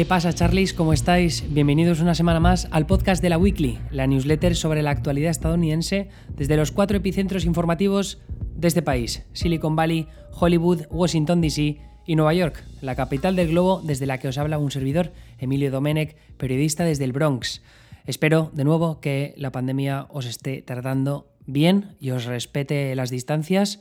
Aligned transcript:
¿Qué 0.00 0.06
pasa, 0.06 0.32
Charlies? 0.32 0.72
¿Cómo 0.72 0.94
estáis? 0.94 1.44
Bienvenidos 1.52 2.00
una 2.00 2.14
semana 2.14 2.40
más 2.40 2.68
al 2.70 2.86
podcast 2.86 3.20
de 3.20 3.28
la 3.28 3.36
Weekly, 3.36 3.78
la 3.90 4.06
newsletter 4.06 4.56
sobre 4.56 4.80
la 4.80 4.92
actualidad 4.92 5.30
estadounidense 5.30 6.08
desde 6.34 6.56
los 6.56 6.72
cuatro 6.72 6.96
epicentros 6.96 7.44
informativos 7.44 8.18
de 8.56 8.68
este 8.68 8.80
país: 8.80 9.26
Silicon 9.34 9.76
Valley, 9.76 10.08
Hollywood, 10.32 10.86
Washington 10.88 11.42
DC 11.42 11.82
y 12.06 12.16
Nueva 12.16 12.32
York, 12.32 12.64
la 12.80 12.94
capital 12.94 13.36
del 13.36 13.48
globo 13.48 13.82
desde 13.84 14.06
la 14.06 14.16
que 14.16 14.28
os 14.28 14.38
habla 14.38 14.56
un 14.56 14.70
servidor, 14.70 15.12
Emilio 15.36 15.70
Domenech, 15.70 16.16
periodista 16.38 16.84
desde 16.84 17.04
el 17.04 17.12
Bronx. 17.12 17.60
Espero, 18.06 18.50
de 18.54 18.64
nuevo, 18.64 19.02
que 19.02 19.34
la 19.36 19.52
pandemia 19.52 20.06
os 20.08 20.24
esté 20.24 20.62
tratando 20.62 21.30
bien 21.44 21.94
y 22.00 22.12
os 22.12 22.24
respete 22.24 22.94
las 22.94 23.10
distancias. 23.10 23.80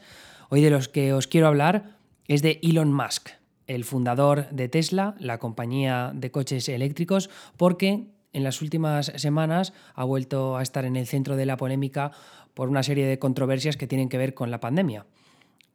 Hoy 0.50 0.60
de 0.60 0.70
los 0.70 0.90
que 0.90 1.14
os 1.14 1.28
quiero 1.28 1.48
hablar 1.48 1.96
es 2.28 2.42
de 2.42 2.60
Elon 2.62 2.92
Musk, 2.92 3.39
el 3.70 3.86
fundador 3.86 4.50
de 4.50 4.68
Tesla, 4.68 5.16
la 5.20 5.38
compañía 5.38 6.12
de 6.14 6.32
coches 6.32 6.68
eléctricos, 6.68 7.30
porque 7.56 8.08
en 8.34 8.44
las 8.44 8.62
últimas 8.62 9.14
semanas 9.16 9.74
ha 9.94 10.04
vuelto 10.04 10.58
a 10.58 10.64
estar 10.64 10.86
en 10.86 10.96
el 10.96 11.06
centro 11.06 11.36
de 11.36 11.46
la 11.46 11.56
polémica 11.56 12.12
por 12.56 12.68
una 12.68 12.82
serie 12.82 13.06
de 13.06 13.20
controversias 13.20 13.78
que 13.78 13.88
tienen 13.88 14.10
que 14.10 14.18
ver 14.18 14.34
con 14.34 14.50
la 14.50 14.60
pandemia. 14.60 15.06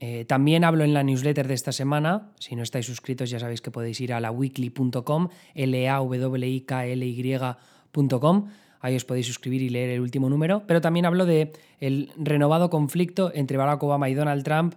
Eh, 0.01 0.25
también 0.25 0.65
hablo 0.65 0.83
en 0.83 0.93
la 0.93 1.05
newsletter 1.05 1.47
de 1.47 1.55
esta 1.55 1.71
semana. 1.71 2.33
Si 2.41 2.57
no 2.57 2.65
estáis 2.65 2.87
suscritos, 2.87 3.31
ya 3.31 3.39
sabéis 3.39 3.61
que 3.61 3.71
podéis 3.71 4.01
ir 4.01 4.13
a 4.13 4.21
la 4.21 4.33
weekly.com, 4.33 5.29
l 5.55 5.89
a 5.89 6.01
w 6.01 6.47
i 6.49 6.61
k 6.63 6.87
l 6.87 7.07
y.com. 7.07 8.49
Ahí 8.81 8.97
os 8.97 9.05
podéis 9.05 9.27
suscribir 9.27 9.63
y 9.63 9.71
leer 9.71 9.91
el 9.91 10.01
último 10.01 10.29
número. 10.29 10.65
Pero 10.67 10.81
también 10.81 11.07
hablo 11.07 11.27
de 11.27 11.53
el 11.79 12.11
renovado 12.17 12.71
conflicto 12.71 13.31
entre 13.35 13.57
Barack 13.57 13.83
Obama 13.85 14.11
y 14.11 14.15
Donald 14.15 14.43
Trump 14.43 14.75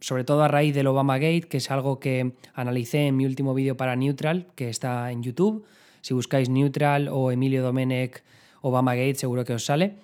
sobre 0.00 0.24
todo 0.24 0.42
a 0.42 0.48
raíz 0.48 0.74
del 0.74 0.86
Obama 0.86 1.18
Gate, 1.18 1.48
que 1.48 1.58
es 1.58 1.70
algo 1.70 2.00
que 2.00 2.32
analicé 2.54 3.06
en 3.06 3.16
mi 3.16 3.26
último 3.26 3.54
vídeo 3.54 3.76
para 3.76 3.96
Neutral, 3.96 4.46
que 4.54 4.68
está 4.68 5.10
en 5.10 5.22
YouTube. 5.22 5.64
Si 6.00 6.14
buscáis 6.14 6.48
Neutral 6.48 7.08
o 7.08 7.30
Emilio 7.30 7.62
Domenech 7.62 8.22
Obama 8.60 8.94
Gate, 8.94 9.16
seguro 9.16 9.44
que 9.44 9.54
os 9.54 9.64
sale. 9.64 9.96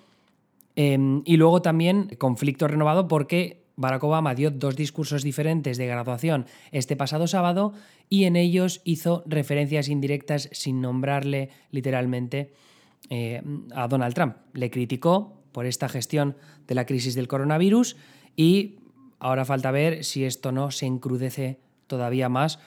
Em, 0.75 1.21
y 1.25 1.37
luego 1.37 1.61
también 1.61 2.09
conflicto 2.17 2.67
renovado 2.67 3.07
porque 3.07 3.63
Barack 3.75 4.03
Obama 4.03 4.35
dio 4.35 4.51
dos 4.51 4.75
discursos 4.75 5.23
diferentes 5.23 5.77
de 5.77 5.87
graduación 5.87 6.45
este 6.71 6.95
pasado 6.95 7.27
sábado 7.27 7.73
y 8.09 8.25
en 8.25 8.35
ellos 8.35 8.81
hizo 8.83 9.23
referencias 9.25 9.87
indirectas 9.87 10.49
sin 10.51 10.81
nombrarle 10.81 11.49
literalmente 11.71 12.53
eh, 13.09 13.41
a 13.73 13.87
Donald 13.87 14.13
Trump. 14.13 14.35
Le 14.53 14.69
criticó 14.69 15.43
por 15.51 15.65
esta 15.65 15.89
gestión 15.89 16.35
de 16.67 16.75
la 16.75 16.85
crisis 16.85 17.15
del 17.15 17.27
coronavirus 17.27 17.95
y 18.35 18.77
Ahora 19.23 19.45
falta 19.45 19.71
ver 19.71 20.03
si 20.03 20.25
esto 20.25 20.51
no 20.51 20.69
se 20.69 20.85
encrudece 20.85 21.57
todavía 21.87 22.27
más 22.27 22.59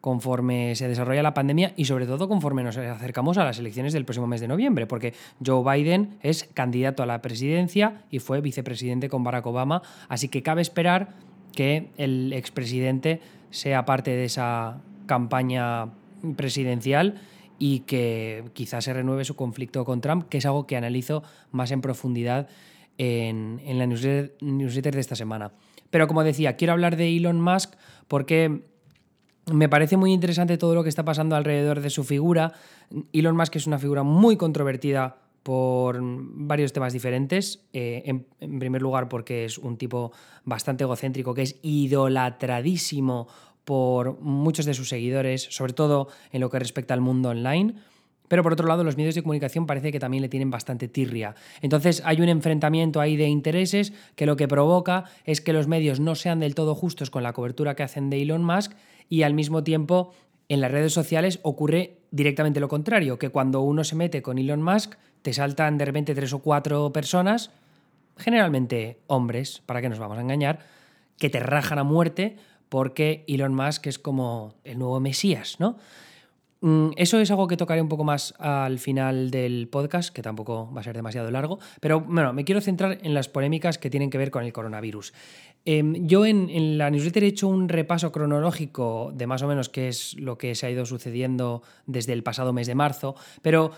conforme 0.00 0.76
se 0.76 0.86
desarrolla 0.86 1.22
la 1.24 1.34
pandemia 1.34 1.72
y 1.76 1.86
sobre 1.86 2.06
todo 2.06 2.28
conforme 2.28 2.62
nos 2.62 2.76
acercamos 2.76 3.36
a 3.36 3.44
las 3.44 3.58
elecciones 3.58 3.92
del 3.92 4.04
próximo 4.04 4.28
mes 4.28 4.40
de 4.40 4.46
noviembre, 4.46 4.86
porque 4.86 5.12
Joe 5.44 5.64
Biden 5.64 6.18
es 6.22 6.44
candidato 6.54 7.02
a 7.02 7.06
la 7.06 7.20
presidencia 7.20 8.04
y 8.10 8.20
fue 8.20 8.40
vicepresidente 8.40 9.08
con 9.08 9.24
Barack 9.24 9.46
Obama, 9.46 9.82
así 10.08 10.28
que 10.28 10.44
cabe 10.44 10.62
esperar 10.62 11.14
que 11.52 11.90
el 11.96 12.32
expresidente 12.32 13.20
sea 13.50 13.84
parte 13.84 14.12
de 14.12 14.26
esa 14.26 14.82
campaña 15.06 15.88
presidencial 16.36 17.20
y 17.58 17.80
que 17.80 18.44
quizás 18.52 18.84
se 18.84 18.92
renueve 18.92 19.24
su 19.24 19.34
conflicto 19.34 19.84
con 19.84 20.00
Trump, 20.00 20.28
que 20.28 20.38
es 20.38 20.46
algo 20.46 20.66
que 20.66 20.76
analizo 20.76 21.24
más 21.50 21.72
en 21.72 21.80
profundidad 21.80 22.46
en, 22.98 23.60
la 23.66 23.86
newsletter 23.86 24.94
de 24.94 25.00
esta 25.00 25.16
semana. 25.16 25.52
Pero 25.94 26.08
como 26.08 26.24
decía, 26.24 26.56
quiero 26.56 26.72
hablar 26.72 26.96
de 26.96 27.16
Elon 27.16 27.40
Musk 27.40 27.74
porque 28.08 28.64
me 29.46 29.68
parece 29.68 29.96
muy 29.96 30.12
interesante 30.12 30.58
todo 30.58 30.74
lo 30.74 30.82
que 30.82 30.88
está 30.88 31.04
pasando 31.04 31.36
alrededor 31.36 31.82
de 31.82 31.88
su 31.88 32.02
figura. 32.02 32.52
Elon 33.12 33.36
Musk 33.36 33.54
es 33.54 33.68
una 33.68 33.78
figura 33.78 34.02
muy 34.02 34.36
controvertida 34.36 35.18
por 35.44 36.00
varios 36.02 36.72
temas 36.72 36.92
diferentes. 36.92 37.64
Eh, 37.72 38.02
en, 38.40 38.58
primer 38.58 38.82
lugar, 38.82 39.08
porque 39.08 39.44
es 39.44 39.56
un 39.56 39.76
tipo 39.76 40.10
bastante 40.44 40.82
egocéntrico, 40.82 41.32
que 41.32 41.42
es 41.42 41.60
idolatradísimo 41.62 43.28
por 43.64 44.18
muchos 44.20 44.66
de 44.66 44.74
sus 44.74 44.88
seguidores, 44.88 45.44
sobre 45.44 45.74
todo 45.74 46.08
en 46.32 46.40
lo 46.40 46.50
que 46.50 46.58
respecta 46.58 46.92
al 46.92 47.02
mundo 47.02 47.28
online. 47.28 47.76
Pero 48.28 48.42
por 48.42 48.52
otro 48.52 48.66
lado, 48.66 48.84
los 48.84 48.96
medios 48.96 49.14
de 49.14 49.22
comunicación 49.22 49.66
parece 49.66 49.92
que 49.92 50.00
también 50.00 50.22
le 50.22 50.28
tienen 50.28 50.50
bastante 50.50 50.88
tirria. 50.88 51.34
Entonces 51.60 52.02
hay 52.04 52.20
un 52.20 52.28
enfrentamiento 52.28 53.00
ahí 53.00 53.16
de 53.16 53.28
intereses 53.28 53.92
que 54.16 54.26
lo 54.26 54.36
que 54.36 54.48
provoca 54.48 55.04
es 55.24 55.40
que 55.40 55.52
los 55.52 55.68
medios 55.68 56.00
no 56.00 56.14
sean 56.14 56.40
del 56.40 56.54
todo 56.54 56.74
justos 56.74 57.10
con 57.10 57.22
la 57.22 57.32
cobertura 57.32 57.74
que 57.74 57.82
hacen 57.82 58.10
de 58.10 58.22
Elon 58.22 58.44
Musk 58.44 58.72
y 59.08 59.22
al 59.22 59.34
mismo 59.34 59.62
tiempo 59.62 60.12
en 60.48 60.60
las 60.60 60.70
redes 60.70 60.92
sociales 60.92 61.40
ocurre 61.42 61.98
directamente 62.10 62.60
lo 62.60 62.68
contrario, 62.68 63.18
que 63.18 63.30
cuando 63.30 63.60
uno 63.60 63.84
se 63.84 63.96
mete 63.96 64.22
con 64.22 64.38
Elon 64.38 64.62
Musk 64.62 64.94
te 65.22 65.32
saltan 65.32 65.78
de 65.78 65.84
repente 65.84 66.14
tres 66.14 66.32
o 66.32 66.40
cuatro 66.40 66.92
personas, 66.92 67.50
generalmente 68.16 68.98
hombres, 69.06 69.62
para 69.66 69.80
que 69.80 69.88
nos 69.88 69.98
vamos 69.98 70.18
a 70.18 70.20
engañar, 70.20 70.60
que 71.18 71.30
te 71.30 71.40
rajan 71.40 71.78
a 71.78 71.84
muerte 71.84 72.36
porque 72.68 73.24
Elon 73.28 73.54
Musk 73.54 73.86
es 73.86 73.98
como 73.98 74.54
el 74.64 74.78
nuevo 74.78 75.00
Mesías, 75.00 75.56
¿no? 75.58 75.76
Mm, 76.64 76.92
eso 76.96 77.20
es 77.20 77.30
algo 77.30 77.46
que 77.46 77.58
tocaré 77.58 77.82
un 77.82 77.90
poco 77.90 78.04
más 78.04 78.32
al 78.38 78.78
final 78.78 79.30
del 79.30 79.68
podcast, 79.68 80.14
que 80.14 80.22
tampoco 80.22 80.72
va 80.74 80.80
a 80.80 80.82
ser 80.82 80.96
demasiado 80.96 81.30
largo, 81.30 81.58
pero 81.78 82.00
bueno, 82.00 82.32
me 82.32 82.46
quiero 82.46 82.62
centrar 82.62 83.00
en 83.02 83.12
las 83.12 83.28
polémicas 83.28 83.76
que 83.76 83.90
tienen 83.90 84.08
que 84.08 84.16
ver 84.16 84.30
con 84.30 84.44
el 84.44 84.54
coronavirus. 84.54 85.12
Em, 85.66 86.06
yo 86.06 86.24
en, 86.24 86.78
la 86.78 86.88
newsletter 86.88 87.24
he 87.24 87.26
hecho 87.26 87.48
un 87.48 87.68
repaso 87.68 88.12
cronológico 88.12 89.12
de 89.14 89.26
más 89.26 89.42
o 89.42 89.46
menos 89.46 89.68
qué 89.68 89.88
es 89.88 90.18
lo 90.18 90.38
que 90.38 90.54
se 90.54 90.64
ha 90.64 90.70
ido 90.70 90.86
sucediendo 90.86 91.60
desde 91.84 92.14
el 92.14 92.22
pasado 92.22 92.54
mes 92.54 92.66
de 92.66 92.74
marzo, 92.74 93.14
pero 93.42 93.72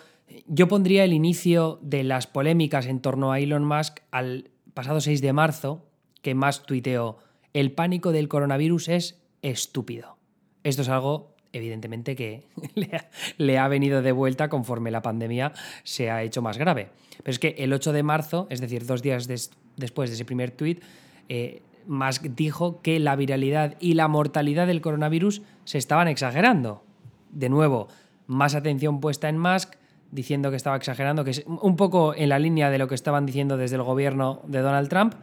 yo 0.46 0.68
pondría 0.68 1.02
el 1.02 1.12
inicio 1.12 1.80
de 1.82 2.04
las 2.04 2.28
polémicas 2.28 2.86
en 2.86 3.00
torno 3.00 3.32
a 3.32 3.40
Elon 3.40 3.64
Musk 3.64 3.98
al 4.12 4.50
pasado 4.74 5.00
6 5.00 5.20
de 5.22 5.32
marzo, 5.32 5.84
que 6.22 6.36
más 6.36 6.62
tuiteó, 6.62 7.18
el 7.52 7.72
pánico 7.72 8.12
del 8.12 8.28
coronavirus 8.28 8.90
es 8.90 9.22
estúpido. 9.42 10.18
Esto 10.62 10.82
es 10.82 10.88
algo 10.88 11.35
evidentemente 11.56 12.16
que 12.16 12.44
le 13.38 13.58
ha, 13.58 13.68
venido 13.68 14.02
de 14.02 14.12
vuelta 14.12 14.48
conforme 14.48 14.90
la 14.90 15.02
pandemia 15.02 15.52
se 15.82 16.10
ha 16.10 16.22
hecho 16.22 16.42
más 16.42 16.58
grave. 16.58 16.88
Pero 17.18 17.30
es 17.30 17.38
que 17.38 17.54
el 17.58 17.72
8 17.72 17.92
de 17.92 18.02
marzo, 18.02 18.46
es 18.50 18.60
decir, 18.60 18.86
dos 18.86 19.02
días 19.02 19.28
después 19.76 20.10
de 20.10 20.14
ese 20.14 20.24
primer 20.24 20.50
tuit, 20.50 20.82
eh, 21.28 21.62
Musk 21.86 22.22
dijo 22.22 22.82
que 22.82 22.98
la 22.98 23.16
viralidad 23.16 23.76
y 23.80 23.94
la 23.94 24.08
mortalidad 24.08 24.66
del 24.66 24.80
coronavirus 24.80 25.42
se 25.64 25.78
estaban 25.78 26.08
exagerando. 26.08 26.82
De 27.30 27.48
nuevo, 27.48 27.88
más 28.26 28.54
atención 28.54 29.00
puesta 29.00 29.28
en 29.28 29.38
Musk, 29.38 29.74
diciendo 30.10 30.50
que 30.50 30.56
estaba 30.56 30.76
exagerando, 30.76 31.24
que 31.24 31.30
es 31.30 31.44
un 31.46 31.76
poco 31.76 32.14
en 32.14 32.28
la 32.28 32.38
línea 32.38 32.70
de 32.70 32.78
lo 32.78 32.88
que 32.88 32.94
estaban 32.94 33.26
diciendo 33.26 33.56
desde 33.56 33.76
el 33.76 33.82
gobierno 33.82 34.40
de 34.46 34.60
Donald 34.60 34.88
Trump. 34.88 35.14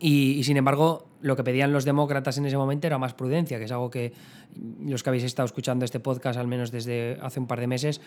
y 0.00 0.44
sin 0.44 0.56
embargo, 0.56 1.07
lo 1.20 1.36
que 1.36 1.44
pedían 1.44 1.72
los 1.72 1.84
demócratas 1.84 2.38
en 2.38 2.46
ese 2.46 2.56
momento 2.56 2.86
era 2.86 2.98
más 2.98 3.14
prudencia, 3.14 3.58
que 3.58 3.64
es 3.64 3.72
algo 3.72 3.90
que 3.90 4.12
los 4.84 5.02
que 5.02 5.10
habéis 5.10 5.24
estado 5.24 5.46
escuchando 5.46 5.84
este 5.84 6.00
podcast 6.00 6.38
al 6.38 6.46
menos 6.46 6.70
desde 6.70 7.18
hace 7.22 7.40
un 7.40 7.46
par 7.46 7.60
de 7.60 7.66
meses 7.66 8.00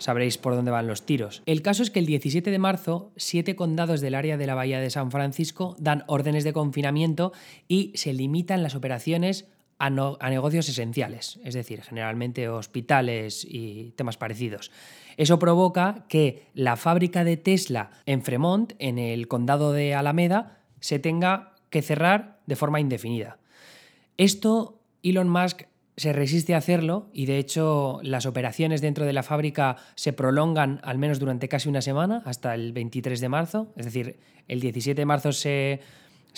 sabréis 0.00 0.38
por 0.38 0.54
dónde 0.54 0.70
van 0.70 0.86
los 0.86 1.04
tiros. 1.04 1.42
El 1.46 1.62
caso 1.62 1.82
es 1.82 1.90
que 1.90 1.98
el 1.98 2.06
17 2.06 2.50
de 2.50 2.58
marzo, 2.58 3.12
siete 3.16 3.54
condados 3.54 4.00
del 4.00 4.14
área 4.14 4.36
de 4.36 4.46
la 4.46 4.54
Bahía 4.54 4.80
de 4.80 4.90
San 4.90 5.10
Francisco 5.10 5.76
dan 5.78 6.04
órdenes 6.06 6.44
de 6.44 6.52
confinamiento 6.52 7.32
y 7.68 7.92
se 7.94 8.12
limitan 8.12 8.62
las 8.62 8.74
operaciones 8.74 9.46
a, 9.78 9.86
a, 9.86 10.30
negocios 10.30 10.68
esenciales, 10.68 11.38
es 11.44 11.54
decir, 11.54 11.82
generalmente 11.82 12.48
hospitales 12.48 13.46
y 13.48 13.92
temas 13.96 14.16
parecidos. 14.16 14.70
Eso 15.16 15.38
provoca 15.38 16.06
que 16.08 16.46
la 16.54 16.76
fábrica 16.76 17.24
de 17.24 17.36
Tesla 17.36 17.90
en 18.06 18.22
Fremont, 18.22 18.72
en 18.78 18.98
el 18.98 19.28
condado 19.28 19.72
de 19.72 19.94
Alameda, 19.94 20.60
se 20.80 20.98
tenga 20.98 21.54
que 21.70 21.82
cerrar 21.82 22.40
de 22.46 22.56
forma 22.56 22.80
indefinida. 22.80 23.38
Esto 24.16 24.80
Elon 25.02 25.28
Musk 25.28 25.62
se 25.96 26.12
resiste 26.12 26.54
a 26.54 26.58
hacerlo 26.58 27.08
y 27.12 27.26
de 27.26 27.38
hecho 27.38 28.00
las 28.02 28.24
operaciones 28.24 28.80
dentro 28.80 29.04
de 29.04 29.12
la 29.12 29.22
fábrica 29.22 29.76
se 29.96 30.12
prolongan 30.12 30.80
al 30.82 30.98
menos 30.98 31.18
durante 31.18 31.48
casi 31.48 31.68
una 31.68 31.82
semana, 31.82 32.22
hasta 32.24 32.54
el 32.54 32.72
23 32.72 33.20
de 33.20 33.28
marzo, 33.28 33.72
es 33.76 33.84
decir, 33.84 34.18
el 34.48 34.60
17 34.60 34.98
de 34.98 35.04
marzo 35.04 35.32
se, 35.32 35.80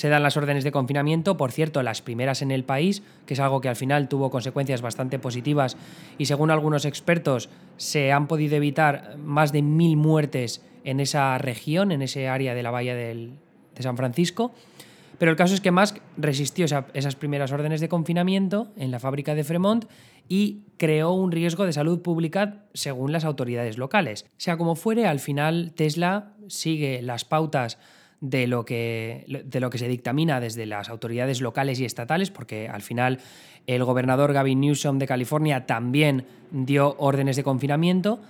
dan 0.02 0.22
las 0.22 0.36
órdenes 0.36 0.64
de 0.64 0.72
confinamiento, 0.72 1.36
por 1.36 1.52
cierto, 1.52 1.82
las 1.84 2.02
primeras 2.02 2.42
en 2.42 2.50
el 2.50 2.64
país, 2.64 3.04
que 3.24 3.34
es 3.34 3.40
algo 3.40 3.60
que 3.60 3.68
al 3.68 3.76
final 3.76 4.08
tuvo 4.08 4.30
consecuencias 4.30 4.82
bastante 4.82 5.20
positivas 5.20 5.76
y 6.18 6.26
según 6.26 6.50
algunos 6.50 6.84
expertos 6.84 7.48
se 7.76 8.10
han 8.10 8.26
podido 8.26 8.56
evitar 8.56 9.16
más 9.16 9.52
de 9.52 9.62
mil 9.62 9.96
muertes 9.96 10.60
en 10.82 10.98
esa 10.98 11.38
región, 11.38 11.92
en 11.92 12.02
ese 12.02 12.26
área 12.26 12.54
de 12.54 12.62
la 12.64 12.72
bahía 12.72 12.96
de 12.96 13.30
San 13.78 13.96
Francisco. 13.96 14.52
Pero 15.18 15.30
el 15.30 15.36
caso 15.36 15.54
es 15.54 15.60
que 15.60 15.70
Musk 15.70 15.98
resistió 16.16 16.66
esas 16.94 17.16
primeras 17.16 17.52
órdenes 17.52 17.80
de 17.80 17.88
confinamiento 17.88 18.72
en 18.76 18.90
la 18.90 18.98
fábrica 18.98 19.34
de 19.34 19.44
Fremont 19.44 19.84
y 20.28 20.62
creó 20.78 21.12
un 21.12 21.32
riesgo 21.32 21.66
de 21.66 21.72
salud 21.72 22.02
pública 22.02 22.64
según 22.74 23.12
las 23.12 23.24
autoridades 23.24 23.78
locales. 23.78 24.26
Sea 24.36 24.56
como 24.56 24.74
fuere, 24.74 25.06
al 25.06 25.20
final 25.20 25.72
Tesla 25.74 26.32
sigue 26.48 27.02
las 27.02 27.24
pautas 27.24 27.78
de 28.20 28.46
lo, 28.46 28.64
que, 28.64 29.24
de 29.44 29.60
lo 29.60 29.68
que 29.68 29.78
se 29.78 29.88
dictamina 29.88 30.40
desde 30.40 30.64
las 30.64 30.88
autoridades 30.88 31.40
locales 31.40 31.80
y 31.80 31.84
estatales, 31.84 32.30
porque 32.30 32.68
al 32.68 32.82
final 32.82 33.18
el 33.66 33.84
gobernador 33.84 34.32
Gavin 34.32 34.60
Newsom 34.60 34.98
de 34.98 35.06
California 35.06 35.66
también 35.66 36.24
dio 36.50 36.94
órdenes 36.98 37.36
de 37.36 37.42
confinamiento. 37.42 38.20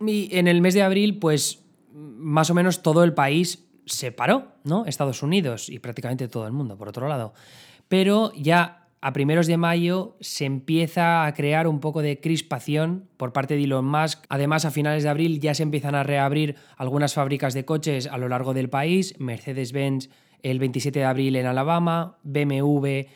Y 0.00 0.36
en 0.36 0.48
el 0.48 0.60
mes 0.60 0.74
de 0.74 0.82
abril, 0.82 1.18
pues 1.18 1.62
más 1.94 2.50
o 2.50 2.54
menos 2.54 2.82
todo 2.82 3.04
el 3.04 3.12
país 3.12 3.63
se 3.86 4.12
paró, 4.12 4.52
¿no? 4.64 4.86
Estados 4.86 5.22
Unidos 5.22 5.68
y 5.68 5.78
prácticamente 5.78 6.28
todo 6.28 6.46
el 6.46 6.52
mundo, 6.52 6.76
por 6.76 6.88
otro 6.88 7.08
lado. 7.08 7.34
Pero 7.88 8.32
ya 8.34 8.88
a 9.00 9.12
primeros 9.12 9.46
de 9.46 9.58
mayo 9.58 10.16
se 10.20 10.46
empieza 10.46 11.26
a 11.26 11.34
crear 11.34 11.68
un 11.68 11.80
poco 11.80 12.00
de 12.00 12.20
crispación 12.20 13.08
por 13.18 13.32
parte 13.32 13.54
de 13.54 13.64
Elon 13.64 13.84
Musk. 13.84 14.24
Además, 14.30 14.64
a 14.64 14.70
finales 14.70 15.02
de 15.02 15.10
abril 15.10 15.40
ya 15.40 15.54
se 15.54 15.62
empiezan 15.62 15.94
a 15.94 16.02
reabrir 16.02 16.56
algunas 16.76 17.12
fábricas 17.12 17.52
de 17.52 17.66
coches 17.66 18.06
a 18.06 18.16
lo 18.16 18.28
largo 18.28 18.54
del 18.54 18.70
país. 18.70 19.14
Mercedes-Benz 19.18 20.08
el 20.42 20.58
27 20.58 21.00
de 21.00 21.04
abril 21.04 21.36
en 21.36 21.46
Alabama, 21.46 22.18
BMW 22.22 23.06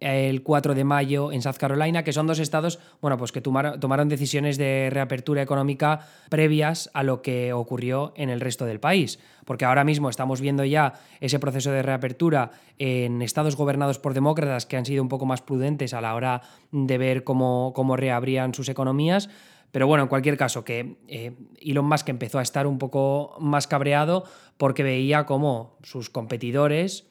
el 0.00 0.42
4 0.42 0.74
de 0.74 0.84
mayo 0.84 1.30
en 1.30 1.42
South 1.42 1.56
Carolina, 1.58 2.02
que 2.02 2.12
son 2.12 2.26
dos 2.26 2.38
estados 2.38 2.78
bueno, 3.00 3.18
pues 3.18 3.32
que 3.32 3.40
tomaron, 3.40 4.08
decisiones 4.08 4.56
de 4.56 4.88
reapertura 4.90 5.42
económica 5.42 6.00
previas 6.28 6.90
a 6.94 7.02
lo 7.02 7.22
que 7.22 7.52
ocurrió 7.52 8.12
en 8.16 8.30
el 8.30 8.40
resto 8.40 8.64
del 8.64 8.80
país. 8.80 9.18
Porque 9.44 9.64
ahora 9.64 9.84
mismo 9.84 10.08
estamos 10.08 10.40
viendo 10.40 10.64
ya 10.64 10.94
ese 11.20 11.38
proceso 11.38 11.70
de 11.70 11.82
reapertura 11.82 12.50
en 12.78 13.22
estados 13.22 13.56
gobernados 13.56 13.98
por 13.98 14.14
demócratas 14.14 14.66
que 14.66 14.76
han 14.76 14.86
sido 14.86 15.02
un 15.02 15.08
poco 15.08 15.26
más 15.26 15.42
prudentes 15.42 15.94
a 15.94 16.00
la 16.00 16.14
hora 16.14 16.42
de 16.72 16.98
ver 16.98 17.24
cómo, 17.24 17.72
cómo 17.74 17.96
reabrían 17.96 18.54
sus 18.54 18.68
economías. 18.68 19.28
Pero 19.72 19.86
bueno, 19.86 20.02
en 20.02 20.08
cualquier 20.08 20.36
caso, 20.36 20.64
que 20.64 20.96
eh, 21.06 21.32
Elon 21.60 21.84
Musk 21.84 22.08
empezó 22.08 22.38
a 22.38 22.42
estar 22.42 22.66
un 22.66 22.78
poco 22.78 23.36
más 23.38 23.66
cabreado 23.66 24.24
porque 24.56 24.82
veía 24.82 25.26
cómo 25.26 25.78
sus 25.82 26.10
competidores 26.10 27.09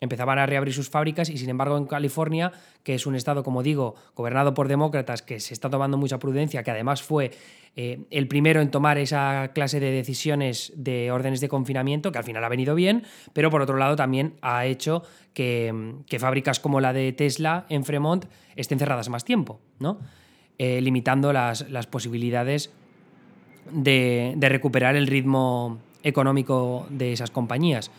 empezaban 0.00 0.38
a 0.38 0.46
reabrir 0.46 0.74
sus 0.74 0.88
fábricas 0.88 1.28
y 1.30 1.38
sin 1.38 1.50
embargo 1.50 1.76
en 1.76 1.86
California, 1.86 2.52
que 2.82 2.94
es 2.94 3.06
un 3.06 3.14
estado, 3.14 3.42
como 3.42 3.62
digo, 3.62 3.94
gobernado 4.14 4.54
por 4.54 4.68
demócratas, 4.68 5.22
que 5.22 5.40
se 5.40 5.54
está 5.54 5.70
tomando 5.70 5.96
mucha 5.96 6.18
prudencia, 6.18 6.62
que 6.62 6.70
además 6.70 7.02
fue 7.02 7.32
eh, 7.76 8.00
el 8.10 8.28
primero 8.28 8.60
en 8.60 8.70
tomar 8.70 8.98
esa 8.98 9.50
clase 9.54 9.80
de 9.80 9.90
decisiones 9.90 10.72
de 10.76 11.10
órdenes 11.10 11.40
de 11.40 11.48
confinamiento, 11.48 12.12
que 12.12 12.18
al 12.18 12.24
final 12.24 12.44
ha 12.44 12.48
venido 12.48 12.74
bien, 12.74 13.04
pero 13.32 13.50
por 13.50 13.62
otro 13.62 13.76
lado 13.76 13.96
también 13.96 14.34
ha 14.42 14.66
hecho 14.66 15.02
que, 15.34 15.96
fábricas 16.18 16.60
como 16.60 16.80
la 16.80 16.92
de 16.92 17.12
Tesla 17.12 17.66
en 17.68 17.84
Fremont 17.84 18.24
estén 18.56 18.78
cerradas 18.78 19.08
más 19.08 19.24
tiempo, 19.24 19.60
¿no? 19.78 19.98
Eh, 20.58 20.80
limitando 20.80 21.32
las, 21.32 21.64
posibilidades 21.88 22.72
de 23.70 24.36
recuperar 24.40 24.96
el 24.96 25.06
ritmo 25.06 25.78
económico 26.02 26.86
de 26.90 27.12
esas 27.12 27.30
compañías. 27.30 27.90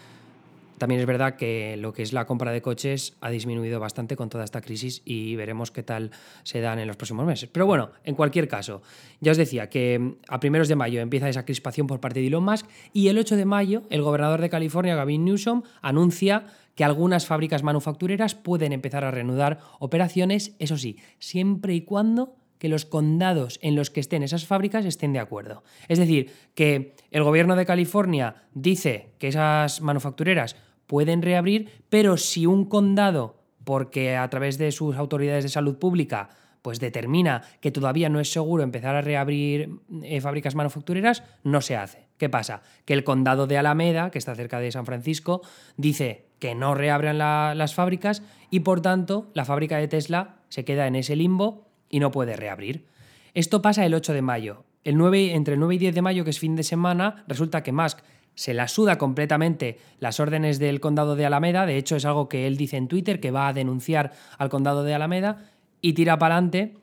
También 0.80 1.02
es 1.02 1.08
verdad 1.08 1.36
que 1.36 1.78
lo 1.78 1.94
que 1.94 2.02
es 2.02 2.14
la 2.14 2.26
compra 2.26 2.52
de 2.52 2.62
coches 2.62 3.16
ha 3.22 3.30
disminuido 3.30 3.80
bastante 3.80 4.16
con 4.16 4.30
toda 4.30 4.46
esta 4.46 4.62
crisis 4.62 5.02
y 5.06 5.36
veremos 5.36 5.72
qué 5.72 5.84
tal 5.84 6.12
se 6.44 6.62
dan 6.62 6.80
en 6.80 6.88
los 6.88 6.96
próximos 6.96 7.28
meses. 7.28 7.50
Pero 7.52 7.66
bueno, 7.66 7.92
en 8.04 8.16
cualquier 8.16 8.48
caso, 8.48 8.82
ya 9.20 9.32
os 9.32 9.38
decía 9.38 9.70
que 9.70 10.16
a 10.28 10.40
primeros 10.40 10.70
de 10.70 10.76
mayo 10.76 11.02
empieza 11.02 11.30
esa 11.30 11.46
crispación 11.46 11.86
por 11.86 12.00
parte 12.00 12.22
de 12.22 12.28
Elon 12.28 12.44
Musk 12.44 12.66
y 12.94 13.10
el 13.10 13.18
8 13.18 13.36
de 13.36 13.46
mayo 13.46 13.84
el 13.90 14.02
gobernador 14.02 14.42
de 14.42 14.50
California, 14.50 14.96
Gavin 14.96 15.26
Newsom, 15.26 15.64
anuncia 15.82 16.48
que 16.76 16.86
algunas 16.86 17.28
fábricas 17.28 17.62
manufactureras 17.62 18.36
pueden 18.36 18.72
empezar 18.72 19.04
a 19.04 19.12
reanudar 19.12 19.60
operaciones, 19.80 20.56
eso 20.60 20.78
sí, 20.78 20.98
siempre 21.20 21.74
y 21.74 21.82
cuando 21.82 22.38
que 22.58 22.70
los 22.70 22.86
condados 22.86 23.58
en 23.62 23.76
los 23.76 23.90
que 23.90 24.02
estén 24.02 24.22
esas 24.22 24.46
fábricas 24.46 24.86
estén 24.86 25.14
de 25.14 25.20
acuerdo. 25.20 25.64
Es 25.88 25.98
decir, 25.98 26.32
que 26.54 26.94
el 27.10 27.24
gobierno 27.24 27.56
de 27.56 27.66
California 27.66 28.44
dice 28.54 29.14
que 29.18 29.30
esas 29.30 29.82
manufactureras 29.82 30.56
pueden 30.90 31.22
reabrir, 31.22 31.70
pero 31.90 32.18
si 32.18 32.48
un 32.48 32.66
condado, 32.66 33.38
porque 33.64 34.18
a 34.18 34.28
través 34.32 34.58
de 34.58 34.72
sus 34.72 34.96
autoridades 34.96 35.44
de 35.44 35.50
salud 35.50 35.78
pública, 35.78 36.30
pues 36.64 36.80
determina 36.80 37.44
que 37.62 37.70
todavía 37.70 38.10
no 38.10 38.20
es 38.20 38.32
seguro 38.32 38.64
empezar 38.64 38.96
a 38.96 39.02
reabrir 39.02 39.70
eh, 40.02 40.20
fábricas 40.20 40.56
manufactureras, 40.56 41.22
no 41.44 41.62
se 41.62 41.78
hace. 41.78 42.08
¿Qué 42.18 42.28
pasa? 42.28 42.64
Que 42.86 42.96
el 42.96 43.04
condado 43.04 43.46
de 43.46 43.60
Alameda, 43.60 44.10
que 44.10 44.18
está 44.18 44.34
cerca 44.34 44.60
de 44.60 44.72
San 44.72 44.88
Francisco, 44.88 45.44
dice 45.78 46.26
que 46.40 46.56
no 46.56 46.74
reabran 46.74 47.20
las 47.20 47.76
fábricas 47.76 48.24
y 48.50 48.62
por 48.62 48.82
tanto 48.82 49.30
la 49.36 49.46
fábrica 49.46 49.78
de 49.78 49.88
Tesla 49.88 50.38
se 50.50 50.66
queda 50.66 50.88
en 50.88 50.96
ese 50.96 51.16
limbo 51.16 51.68
y 51.88 52.00
no 52.00 52.10
puede 52.10 52.36
reabrir. 52.36 52.88
Esto 53.36 53.62
pasa 53.62 53.86
el 53.86 53.94
8 53.94 54.12
de 54.14 54.24
mayo. 54.24 54.64
El 54.84 54.98
9, 54.98 55.36
entre 55.36 55.54
el 55.54 55.60
9 55.60 55.76
y 55.76 55.78
10 55.78 55.94
de 55.94 56.02
mayo, 56.02 56.24
que 56.24 56.32
es 56.32 56.40
fin 56.40 56.56
de 56.56 56.64
semana, 56.64 57.26
resulta 57.28 57.62
que 57.62 57.72
Musk 57.72 58.00
se 58.40 58.54
la 58.54 58.70
suda 58.70 58.98
completamente 58.98 59.80
las 60.00 60.22
órdenes 60.22 60.60
del 60.60 60.80
condado 60.80 61.18
de 61.18 61.26
Alameda, 61.26 61.66
de 61.66 61.76
hecho 61.76 61.98
es 61.98 62.06
algo 62.06 62.30
que 62.30 62.48
él 62.48 62.56
dice 62.56 62.78
en 62.78 62.88
Twitter, 62.88 63.20
que 63.20 63.32
va 63.32 63.50
a 63.50 63.54
denunciar 63.54 64.14
al 64.38 64.48
condado 64.48 64.86
de 64.86 64.94
Alameda, 64.94 65.52
y 65.82 65.92
tira 65.92 66.18
para 66.18 66.36
adelante 66.36 66.78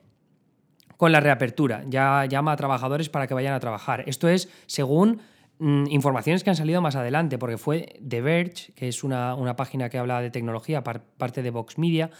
con 0.97 1.11
la 1.11 1.19
reapertura, 1.19 1.83
ya 1.87 2.25
llama 2.25 2.51
a 2.51 2.57
trabajadores 2.57 3.09
para 3.09 3.25
que 3.25 3.33
vayan 3.33 3.55
a 3.55 3.59
trabajar. 3.59 4.03
Esto 4.05 4.29
es 4.29 4.49
según 4.67 5.21
mm, 5.57 5.85
informaciones 5.89 6.43
que 6.43 6.51
han 6.51 6.55
salido 6.55 6.79
más 6.79 6.95
adelante, 6.95 7.39
porque 7.39 7.57
fue 7.57 7.99
The 8.07 8.21
Verge, 8.21 8.73
que 8.75 8.87
es 8.87 9.03
una, 9.03 9.33
una 9.33 9.55
página 9.55 9.89
que 9.89 9.97
habla 9.97 10.21
de 10.21 10.29
tecnología, 10.29 10.83
parte 10.83 11.41
de 11.41 11.49
Vox 11.49 11.79
Media, 11.79 12.11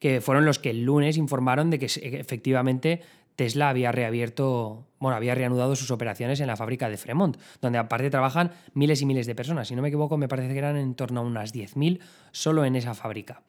que 0.00 0.20
fueron 0.20 0.44
los 0.44 0.58
que 0.58 0.68
el 0.68 0.84
lunes 0.84 1.16
informaron 1.16 1.70
de 1.70 1.78
que 1.78 1.86
efectivamente 1.86 3.00
Tesla 3.36 3.68
había 3.68 3.92
reabierto, 3.92 4.86
bueno, 4.98 5.16
había 5.16 5.34
reanudado 5.34 5.74
sus 5.76 5.90
operaciones 5.90 6.40
en 6.40 6.46
la 6.46 6.56
fábrica 6.56 6.88
de 6.88 6.96
Fremont, 6.96 7.36
donde 7.60 7.78
aparte 7.78 8.10
trabajan 8.10 8.52
miles 8.74 9.00
y 9.02 9.06
miles 9.06 9.26
de 9.26 9.34
personas. 9.34 9.68
Si 9.68 9.74
no 9.74 9.82
me 9.82 9.88
equivoco, 9.88 10.16
me 10.16 10.28
parece 10.28 10.52
que 10.52 10.58
eran 10.58 10.76
en 10.76 10.94
torno 10.94 11.20
a 11.20 11.24
unas 11.24 11.54
10.000 11.54 12.00
solo 12.30 12.64
en 12.64 12.76
esa 12.76 12.94
fábrica. 12.94 13.42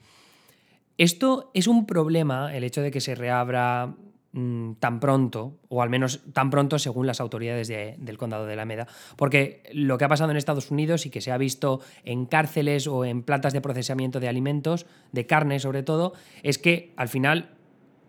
Esto 0.97 1.51
es 1.53 1.67
un 1.67 1.85
problema, 1.85 2.55
el 2.55 2.63
hecho 2.63 2.81
de 2.81 2.91
que 2.91 3.01
se 3.01 3.15
reabra 3.15 3.95
mm, 4.31 4.73
tan 4.73 4.99
pronto, 4.99 5.57
o 5.67 5.81
al 5.81 5.89
menos 5.89 6.21
tan 6.33 6.49
pronto 6.49 6.77
según 6.77 7.07
las 7.07 7.19
autoridades 7.19 7.67
del 7.67 8.17
condado 8.17 8.45
de 8.45 8.53
Alameda, 8.53 8.87
porque 9.17 9.63
lo 9.73 9.97
que 9.97 10.05
ha 10.05 10.09
pasado 10.09 10.31
en 10.31 10.37
Estados 10.37 10.69
Unidos 10.69 11.05
y 11.05 11.09
que 11.09 11.21
se 11.21 11.31
ha 11.31 11.37
visto 11.37 11.81
en 12.05 12.25
cárceles 12.25 12.87
o 12.87 13.05
en 13.05 13.23
plantas 13.23 13.53
de 13.53 13.61
procesamiento 13.61 14.19
de 14.19 14.27
alimentos, 14.27 14.85
de 15.11 15.25
carne 15.25 15.59
sobre 15.59 15.81
todo, 15.81 16.13
es 16.43 16.59
que 16.59 16.93
al 16.95 17.09
final 17.09 17.49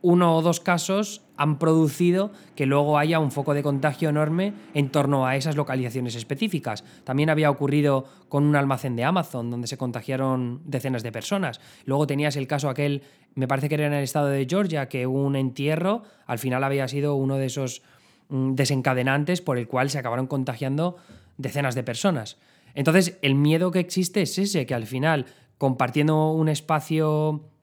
uno 0.04 0.36
o 0.36 0.42
dos 0.42 0.60
casos 0.60 1.22
han 1.38 1.58
producido 1.58 2.30
que 2.54 2.66
luego 2.66 2.98
haya 2.98 3.18
un 3.20 3.30
foco 3.30 3.54
de 3.54 3.62
contagio 3.62 4.10
enorme 4.10 4.52
en 4.74 4.90
torno 4.90 5.26
a 5.26 5.34
esas 5.34 5.56
localizaciones 5.56 6.14
específicas. 6.14 6.84
También 7.04 7.30
había 7.30 7.50
ocurrido 7.50 8.04
con 8.28 8.44
un 8.44 8.54
almacén 8.54 8.96
de 8.96 9.04
Amazon, 9.04 9.50
donde 9.50 9.66
se 9.66 9.78
contagiaron 9.78 10.60
decenas 10.66 11.02
de 11.02 11.10
personas. 11.10 11.58
Luego 11.86 12.06
tenías 12.06 12.36
el 12.36 12.46
caso 12.46 12.68
aquel, 12.68 13.02
me 13.34 13.48
parece 13.48 13.70
que 13.70 13.76
era 13.76 13.86
en 13.86 13.94
el 13.94 14.04
estado 14.04 14.26
de 14.26 14.46
Georgia, 14.46 14.90
que 14.90 15.06
un 15.06 15.36
entierro 15.36 16.02
al 16.26 16.38
final 16.38 16.62
había 16.64 16.86
sido 16.86 17.14
uno 17.14 17.36
de 17.36 17.46
esos 17.46 17.80
mm, 18.28 18.52
desencadenantes 18.56 19.40
por 19.40 19.56
el 19.56 19.66
cual 19.66 19.88
se 19.88 19.98
acabaron 19.98 20.26
contagiando 20.26 20.96
decenas 21.38 21.74
de 21.74 21.82
personas. 21.82 22.36
Entonces, 22.74 23.16
el 23.22 23.36
miedo 23.36 23.70
que 23.70 23.80
existe 23.80 24.20
es 24.20 24.36
ese, 24.36 24.66
que 24.66 24.74
al 24.74 24.84
final, 24.84 25.24
compartiendo 25.56 26.30
un 26.32 26.50
espacio 26.50 27.53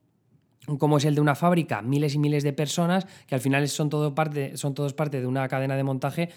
como 0.77 0.97
es 0.97 1.05
el 1.05 1.15
de 1.15 1.21
una 1.21 1.35
fábrica, 1.35 1.81
miles 1.81 2.15
y 2.15 2.19
miles 2.19 2.43
de 2.43 2.53
personas, 2.53 3.07
que 3.27 3.35
al 3.35 3.41
final 3.41 3.67
son, 3.67 3.89
todo 3.89 4.13
parte, 4.15 4.57
son 4.57 4.73
todos 4.73 4.93
parte 4.93 5.19
de 5.19 5.27
una 5.27 5.47
cadena 5.47 5.75
de 5.75 5.83
montaje, 5.83 6.29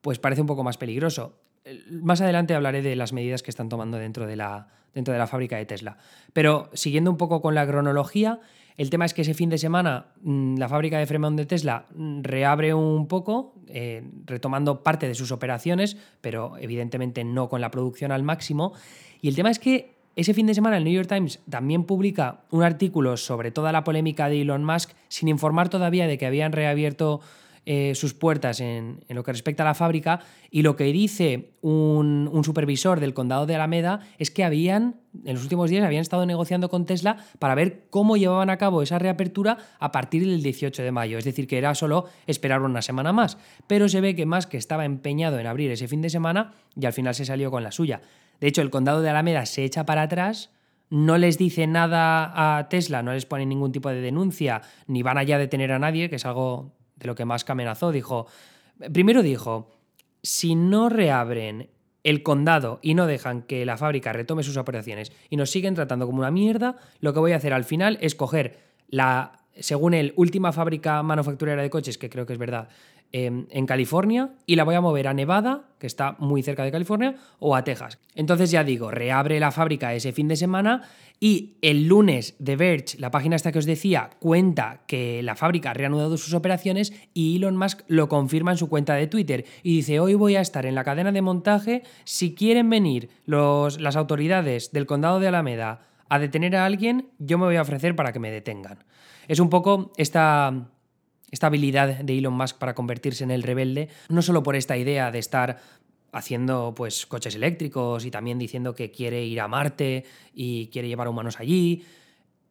pues 0.00 0.18
parece 0.18 0.40
un 0.40 0.46
poco 0.46 0.64
más 0.64 0.78
peligroso. 0.78 1.38
Más 1.90 2.20
adelante 2.20 2.54
hablaré 2.54 2.82
de 2.82 2.96
las 2.96 3.12
medidas 3.12 3.42
que 3.42 3.50
están 3.50 3.68
tomando 3.68 3.98
dentro 3.98 4.26
de 4.26 4.36
la, 4.36 4.68
dentro 4.94 5.12
de 5.12 5.18
la 5.18 5.28
fábrica 5.28 5.56
de 5.56 5.66
Tesla. 5.66 5.96
Pero 6.32 6.70
siguiendo 6.72 7.10
un 7.10 7.16
poco 7.16 7.40
con 7.40 7.54
la 7.54 7.66
cronología, 7.66 8.40
el 8.76 8.90
tema 8.90 9.04
es 9.04 9.14
que 9.14 9.22
ese 9.22 9.34
fin 9.34 9.48
de 9.48 9.58
semana 9.58 10.06
mm, 10.22 10.56
la 10.56 10.68
fábrica 10.68 10.98
de 10.98 11.06
Fremont 11.06 11.36
de 11.36 11.46
Tesla 11.46 11.86
mm, 11.94 12.22
reabre 12.22 12.74
un 12.74 13.06
poco, 13.06 13.54
eh, 13.68 14.02
retomando 14.24 14.82
parte 14.82 15.06
de 15.06 15.14
sus 15.14 15.30
operaciones, 15.30 15.96
pero 16.20 16.56
evidentemente 16.58 17.22
no 17.22 17.48
con 17.48 17.60
la 17.60 17.70
producción 17.70 18.12
al 18.12 18.22
máximo. 18.22 18.72
Y 19.20 19.28
el 19.28 19.36
tema 19.36 19.50
es 19.50 19.58
que 19.58 20.01
ese 20.14 20.34
fin 20.34 20.46
de 20.46 20.54
semana 20.54 20.76
el 20.76 20.84
New 20.84 20.92
York 20.92 21.08
Times 21.08 21.40
también 21.48 21.84
publica 21.84 22.44
un 22.50 22.62
artículo 22.62 23.16
sobre 23.16 23.50
toda 23.50 23.72
la 23.72 23.84
polémica 23.84 24.28
de 24.28 24.42
Elon 24.42 24.64
Musk 24.64 24.90
sin 25.08 25.28
informar 25.28 25.68
todavía 25.68 26.06
de 26.06 26.18
que 26.18 26.26
habían 26.26 26.52
reabierto 26.52 27.20
eh, 27.64 27.94
sus 27.94 28.12
puertas 28.12 28.58
en, 28.58 29.04
lo 29.08 29.22
que 29.22 29.30
respecta 29.30 29.62
a 29.62 29.66
la 29.66 29.74
fábrica 29.74 30.18
y 30.50 30.62
lo 30.62 30.74
que 30.74 30.86
dice 30.86 31.52
un, 31.60 32.28
supervisor 32.44 32.98
del 32.98 33.14
condado 33.14 33.46
de 33.46 33.54
Alameda 33.54 34.00
es 34.18 34.32
que 34.32 34.42
habían, 34.42 34.96
en 35.24 35.34
los 35.34 35.44
últimos 35.44 35.70
días, 35.70 35.84
habían 35.84 36.02
estado 36.02 36.26
negociando 36.26 36.68
con 36.68 36.86
Tesla 36.86 37.18
para 37.38 37.54
ver 37.54 37.84
cómo 37.88 38.16
llevaban 38.16 38.50
a 38.50 38.56
cabo 38.56 38.82
esa 38.82 38.98
reapertura 38.98 39.58
a 39.78 39.92
partir 39.92 40.26
del 40.26 40.42
18 40.42 40.82
de 40.82 40.90
mayo. 40.90 41.18
Es 41.18 41.24
decir, 41.24 41.46
que 41.46 41.56
era 41.56 41.76
solo 41.76 42.06
esperar 42.26 42.62
una 42.62 42.82
semana 42.82 43.12
más. 43.12 43.38
Pero 43.68 43.88
se 43.88 44.00
ve 44.00 44.16
que 44.16 44.26
Musk 44.26 44.54
estaba 44.54 44.84
empeñado 44.84 45.38
en 45.38 45.46
abrir 45.46 45.70
ese 45.70 45.86
fin 45.86 46.02
de 46.02 46.10
semana 46.10 46.54
y 46.74 46.86
al 46.86 46.92
final 46.92 47.14
se 47.14 47.24
salió 47.24 47.52
con 47.52 47.62
la 47.62 47.70
suya. 47.70 48.00
De 48.42 48.48
hecho, 48.48 48.60
el 48.60 48.70
condado 48.70 49.02
de 49.02 49.08
Alameda 49.08 49.46
se 49.46 49.62
echa 49.62 49.86
para 49.86 50.02
atrás, 50.02 50.50
no 50.90 51.16
les 51.16 51.38
dice 51.38 51.68
nada 51.68 52.58
a 52.58 52.68
Tesla, 52.68 53.00
no 53.00 53.12
les 53.12 53.24
pone 53.24 53.46
ningún 53.46 53.70
tipo 53.70 53.88
de 53.88 54.00
denuncia, 54.00 54.62
ni 54.88 55.04
van 55.04 55.16
allá 55.16 55.36
a 55.36 55.38
detener 55.38 55.70
a 55.70 55.78
nadie, 55.78 56.10
que 56.10 56.16
es 56.16 56.26
algo 56.26 56.72
de 56.96 57.06
lo 57.06 57.14
que 57.14 57.24
más 57.24 57.48
amenazó. 57.48 57.92
Dijo, 57.92 58.26
primero 58.92 59.22
dijo, 59.22 59.70
si 60.24 60.56
no 60.56 60.88
reabren 60.88 61.70
el 62.02 62.24
condado 62.24 62.80
y 62.82 62.94
no 62.94 63.06
dejan 63.06 63.42
que 63.42 63.64
la 63.64 63.76
fábrica 63.76 64.12
retome 64.12 64.42
sus 64.42 64.56
operaciones 64.56 65.12
y 65.30 65.36
nos 65.36 65.50
siguen 65.50 65.76
tratando 65.76 66.06
como 66.06 66.18
una 66.18 66.32
mierda, 66.32 66.74
lo 66.98 67.14
que 67.14 67.20
voy 67.20 67.30
a 67.34 67.36
hacer 67.36 67.52
al 67.52 67.62
final 67.62 67.96
es 68.00 68.16
coger 68.16 68.58
la, 68.88 69.38
según 69.54 69.94
el 69.94 70.14
última 70.16 70.50
fábrica 70.50 71.00
manufacturera 71.04 71.62
de 71.62 71.70
coches, 71.70 71.96
que 71.96 72.10
creo 72.10 72.26
que 72.26 72.32
es 72.32 72.40
verdad, 72.40 72.70
em, 73.12 73.46
en 73.50 73.66
California 73.66 74.30
y 74.46 74.56
la 74.56 74.64
voy 74.64 74.74
a 74.74 74.80
mover 74.80 75.08
a 75.08 75.14
Nevada, 75.14 75.68
que 75.78 75.86
está 75.86 76.16
muy 76.18 76.42
cerca 76.42 76.64
de 76.64 76.72
California, 76.72 77.16
o 77.38 77.54
a 77.54 77.64
Texas. 77.64 77.98
Entonces 78.14 78.50
ya 78.50 78.64
digo, 78.64 78.90
reabre 78.90 79.38
la 79.40 79.50
fábrica 79.50 79.94
ese 79.94 80.12
fin 80.12 80.28
de 80.28 80.36
semana 80.36 80.82
y 81.20 81.56
el 81.62 81.86
lunes 81.86 82.34
The 82.42 82.56
Verge, 82.56 82.98
la 82.98 83.10
página 83.10 83.36
esta 83.36 83.52
que 83.52 83.58
os 83.58 83.66
decía, 83.66 84.10
cuenta 84.18 84.82
que 84.86 85.22
la 85.22 85.36
fábrica 85.36 85.70
ha 85.70 85.74
reanudado 85.74 86.16
sus 86.16 86.34
operaciones 86.34 86.92
y 87.14 87.36
Elon 87.36 87.56
Musk 87.56 87.82
lo 87.86 88.08
confirma 88.08 88.50
en 88.50 88.58
su 88.58 88.68
cuenta 88.68 88.94
de 88.94 89.06
Twitter 89.06 89.44
y 89.62 89.76
dice, 89.76 90.00
hoy 90.00 90.14
voy 90.14 90.36
a 90.36 90.40
estar 90.40 90.66
en 90.66 90.74
la 90.74 90.82
cadena 90.82 91.12
de 91.12 91.22
montaje, 91.22 91.82
si 92.04 92.34
quieren 92.34 92.68
venir 92.70 93.08
los, 93.24 93.80
las 93.80 93.96
autoridades 93.96 94.72
del 94.72 94.86
condado 94.86 95.20
de 95.20 95.28
Alameda 95.28 95.82
a 96.08 96.18
detener 96.18 96.56
a 96.56 96.66
alguien, 96.66 97.08
yo 97.18 97.38
me 97.38 97.46
voy 97.46 97.56
a 97.56 97.62
ofrecer 97.62 97.96
para 97.96 98.12
que 98.12 98.18
me 98.18 98.30
detengan. 98.30 98.84
Es 99.28 99.40
un 99.40 99.48
poco 99.48 99.92
esta, 99.96 100.68
esta 101.32 101.48
habilidad 101.48 101.88
de 102.04 102.18
Elon 102.18 102.34
Musk 102.34 102.58
para 102.58 102.74
convertirse 102.74 103.24
en 103.24 103.32
el 103.32 103.42
rebelde, 103.42 103.88
no 104.08 104.22
solo 104.22 104.44
por 104.44 104.54
esta 104.54 104.76
idea 104.76 105.10
de 105.10 105.18
estar 105.18 105.58
haciendo 106.12 106.74
pues 106.76 107.06
coches 107.06 107.34
eléctricos 107.34 108.04
y 108.04 108.10
también 108.10 108.38
diciendo 108.38 108.74
que 108.74 108.90
quiere 108.90 109.24
ir 109.24 109.40
a 109.40 109.48
Marte 109.48 110.04
y 110.34 110.66
quiere 110.68 110.88
llevar 110.88 111.08
humanos 111.08 111.40
allí. 111.40 111.84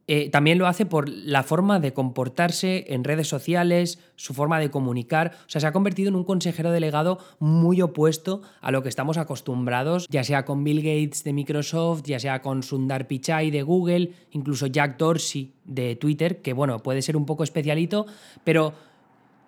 Eh, 0.08 0.30
también 0.30 0.58
lo 0.58 0.68
hace 0.68 0.86
por 0.86 1.08
la 1.10 1.44
forma 1.44 1.80
de 1.80 1.94
comportarse 1.94 2.86
en 2.90 3.04
redes 3.04 3.28
sociales, 3.28 4.00
su 4.16 4.34
forma 4.34 4.60
de 4.60 4.72
comunicar. 4.72 5.32
O 5.46 5.50
sea, 5.50 5.62
se 5.62 5.68
ha 5.68 5.72
convertido 5.72 6.10
en 6.10 6.16
un 6.16 6.24
consejero 6.24 6.72
delegado 6.72 7.20
muy 7.40 7.82
opuesto 7.82 8.42
a 8.62 8.72
lo 8.72 8.84
que 8.84 8.90
estamos 8.90 9.18
acostumbrados, 9.18 10.08
ya 10.10 10.24
sea 10.24 10.44
con 10.46 10.64
Bill 10.64 10.82
Gates 10.82 11.24
de 11.24 11.34
Microsoft, 11.34 12.04
ya 12.06 12.20
sea 12.20 12.42
con 12.42 12.64
Sundar 12.64 13.08
Pichai 13.08 13.52
de 13.52 13.64
Google, 13.64 14.12
incluso 14.32 14.68
Jack 14.68 14.98
Dorsey 14.98 15.54
de 15.64 15.96
Twitter, 15.96 16.42
que 16.42 16.54
bueno, 16.54 16.80
puede 16.80 17.02
ser 17.02 17.16
un 17.16 17.26
poco 17.26 17.44
especialito, 17.44 18.06
pero 18.44 18.74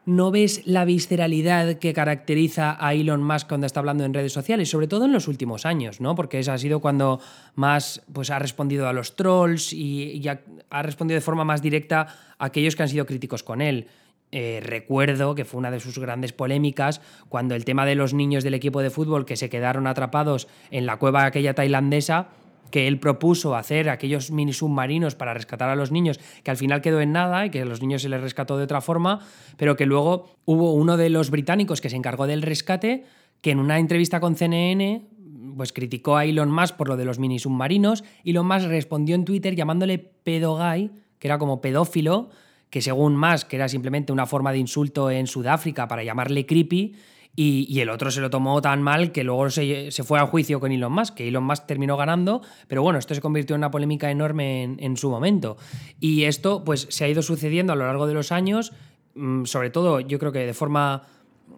no 0.06 0.32
ves 0.32 0.62
la 0.66 0.86
visceralidad 0.86 1.76
que 1.76 1.94
caracteriza 1.94 2.78
a 2.80 2.94
Elon 2.94 3.24
Musk 3.24 3.48
cuando 3.48 3.68
está 3.68 3.80
hablando 3.80 4.04
en 4.04 4.14
redes 4.14 4.34
sociales, 4.34 4.70
sobre 4.70 4.88
todo 4.88 5.06
en 5.06 5.14
los 5.14 5.28
últimos 5.28 5.66
años, 5.66 6.02
¿no? 6.02 6.16
Porque 6.16 6.40
ese 6.40 6.52
ha 6.52 6.58
sido 6.58 6.80
cuando 6.80 7.22
más 7.56 8.02
pues, 8.12 8.30
ha 8.30 8.40
respondido 8.40 8.88
a 8.88 8.94
los 8.94 9.16
trolls 9.16 9.72
y, 9.72 10.22
ha, 10.28 10.82
respondido 10.82 11.16
de 11.16 11.22
forma 11.22 11.46
más 11.46 11.62
directa 11.62 12.08
a 12.38 12.46
aquellos 12.46 12.76
que 12.76 12.84
han 12.84 12.90
sido 12.90 13.06
críticos 13.06 13.44
con 13.44 13.62
él. 13.62 13.88
Eh, 14.32 14.62
recuerdo 14.64 15.36
que 15.36 15.46
fue 15.46 15.60
una 15.60 15.70
de 15.70 15.80
sus 15.80 16.00
grandes 16.00 16.34
polémicas 16.34 17.02
cuando 17.30 17.54
el 17.54 17.66
tema 17.66 17.86
de 17.86 17.96
los 17.96 18.16
niños 18.16 18.44
del 18.44 18.56
equipo 18.56 18.82
de 18.82 18.90
fútbol 18.90 19.26
que 19.26 19.38
se 19.38 19.50
quedaron 19.50 19.86
atrapados 19.86 20.48
en 20.72 20.88
la 20.88 20.98
cueva 20.98 21.26
aquella 21.26 21.54
tailandesa 21.54 22.30
que 22.74 22.88
él 22.88 23.00
propuso 23.00 23.56
hacer 23.56 23.88
aquellos 23.88 24.32
mini 24.32 24.52
submarinos 24.52 25.14
para 25.14 25.36
rescatar 25.36 25.70
a 25.70 25.76
los 25.76 25.92
niños, 25.92 26.20
que 26.42 26.50
al 26.50 26.58
final 26.58 26.82
quedó 26.82 27.02
en 27.02 27.12
nada 27.12 27.46
y 27.46 27.52
que 27.52 27.62
a 27.62 27.66
los 27.66 27.82
niños 27.82 28.02
se 28.02 28.10
les 28.10 28.20
rescató 28.20 28.58
de 28.58 28.64
otra 28.64 28.82
forma, 28.82 29.20
pero 29.58 29.76
que 29.76 29.86
luego 29.86 30.32
hubo 30.46 30.74
uno 30.74 30.98
de 30.98 31.12
los 31.12 31.30
británicos 31.30 31.82
que 31.82 31.92
se 31.92 31.98
encargó 31.98 32.26
del 32.26 32.42
rescate, 32.42 33.04
que 33.42 33.52
en 33.52 33.60
una 33.60 33.78
entrevista 33.78 34.20
con 34.20 34.36
CNN 34.36 35.08
pues 35.56 35.72
criticó 35.72 36.18
a 36.18 36.26
Elon 36.26 36.50
Musk 36.50 36.76
por 36.76 36.88
lo 36.88 36.98
de 36.98 37.06
los 37.06 37.20
mini 37.20 37.38
submarinos. 37.38 38.04
Elon 38.26 38.48
Musk 38.48 38.66
respondió 38.66 39.14
en 39.14 39.26
Twitter 39.26 39.56
llamándole 39.56 40.00
pedogay, 40.00 40.90
que 41.20 41.28
era 41.28 41.38
como 41.38 41.62
pedófilo, 41.62 42.32
que 42.72 42.82
según 42.82 43.16
Musk 43.16 43.54
era 43.54 43.70
simplemente 43.70 44.12
una 44.12 44.26
forma 44.26 44.52
de 44.52 44.58
insulto 44.58 45.12
en 45.12 45.28
Sudáfrica 45.28 45.88
para 45.88 46.04
llamarle 46.04 46.48
creepy, 46.48 46.96
y, 47.36 47.80
el 47.80 47.90
otro 47.90 48.12
se 48.12 48.22
lo 48.22 48.30
tomó 48.30 48.62
tan 48.62 48.84
mal 48.84 49.12
que 49.12 49.24
luego 49.24 49.50
se, 49.50 49.92
fue 50.04 50.20
a 50.20 50.28
juicio 50.28 50.60
con 50.60 50.72
Elon 50.72 50.94
Musk, 50.94 51.16
que 51.16 51.28
Elon 51.28 51.44
Musk 51.44 51.66
terminó 51.66 51.98
ganando, 51.98 52.42
pero 52.68 52.84
bueno, 52.84 53.00
esto 53.00 53.16
se 53.16 53.22
convirtió 53.22 53.56
en 53.56 53.62
una 53.62 53.72
polémica 53.72 54.12
enorme 54.12 54.64
en, 54.64 54.98
su 54.98 55.10
momento. 55.10 55.58
Y 56.00 56.26
esto 56.26 56.64
pues 56.64 56.86
se 56.92 57.06
ha 57.06 57.08
ido 57.08 57.24
sucediendo 57.24 57.74
a 57.74 57.76
lo 57.76 57.88
largo 57.88 58.06
de 58.06 58.14
los 58.14 58.32
años, 58.32 58.72
mm, 59.16 59.46
sobre 59.46 59.72
todo 59.72 60.00
yo 60.00 60.20
creo 60.20 60.32
que 60.32 60.46
de 60.46 60.54
forma 60.54 61.08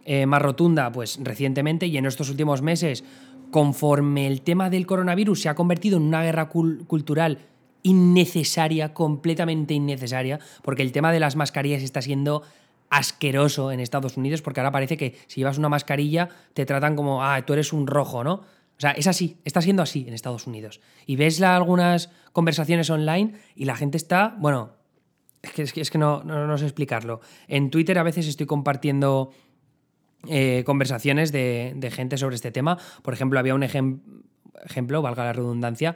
eh, 0.05 0.25
más 0.25 0.41
rotunda 0.41 0.91
pues 0.93 1.19
recientemente 1.21 1.87
y 1.87 1.97
en 1.97 2.05
estos 2.05 2.29
últimos 2.29 2.61
meses, 2.61 3.03
conforme 3.51 4.27
el 4.27 4.41
tema 4.43 4.69
del 4.69 4.85
coronavirus 4.85 5.41
se 5.41 5.49
ha 5.49 5.55
convertido 5.55 5.97
en 5.97 6.03
una 6.03 6.23
guerra 6.23 6.47
cultural 6.47 7.39
innecesaria, 7.83 8.93
completamente 8.93 9.73
innecesaria, 9.73 10.39
porque 10.63 10.81
el 10.81 10.91
tema 10.93 11.11
de 11.11 11.19
las 11.19 11.35
mascarillas 11.35 11.83
está 11.83 12.01
siendo 12.01 12.43
asqueroso 12.89 13.71
en 13.71 13.79
Estados 13.79 14.17
Unidos, 14.17 14.41
porque 14.41 14.59
ahora 14.59 14.71
parece 14.71 14.97
que 14.97 15.17
si 15.27 15.41
llevas 15.41 15.57
una 15.57 15.69
mascarilla 15.69 16.29
te 16.53 16.65
tratan 16.65 16.95
como, 16.95 17.23
ah, 17.23 17.45
tú 17.45 17.53
eres 17.53 17.73
un 17.73 17.87
rojo, 17.87 18.23
¿no? 18.23 18.33
O 18.77 18.79
sea, 18.79 18.91
es 18.91 19.07
así, 19.07 19.37
está 19.45 19.61
siendo 19.61 19.83
así 19.83 20.05
en 20.07 20.13
Estados 20.13 20.47
Unidos. 20.47 20.81
Y 21.05 21.15
ves 21.15 21.41
algunas 21.41 22.09
conversaciones 22.33 22.89
online 22.89 23.33
y 23.55 23.65
la 23.65 23.75
gente 23.77 23.97
está, 23.97 24.35
bueno, 24.37 24.73
es 25.41 25.71
que, 25.71 25.81
es 25.81 25.91
que, 25.91 25.97
no, 25.97 26.23
no, 26.23 26.57
sé 26.57 26.65
explicarlo. 26.65 27.21
En 27.47 27.69
Twitter 27.69 27.97
a 27.99 28.03
veces 28.03 28.27
estoy 28.27 28.45
compartiendo 28.45 29.31
eh, 30.27 30.63
conversaciones 30.65 31.31
de, 31.31 31.73
de, 31.75 31.91
gente 31.91 32.17
sobre 32.17 32.35
este 32.35 32.51
tema. 32.51 32.77
Por 33.03 33.13
ejemplo, 33.13 33.39
había 33.39 33.55
un 33.55 33.63
ejemplo, 33.63 35.01
valga 35.01 35.23
la 35.23 35.33
redundancia, 35.33 35.95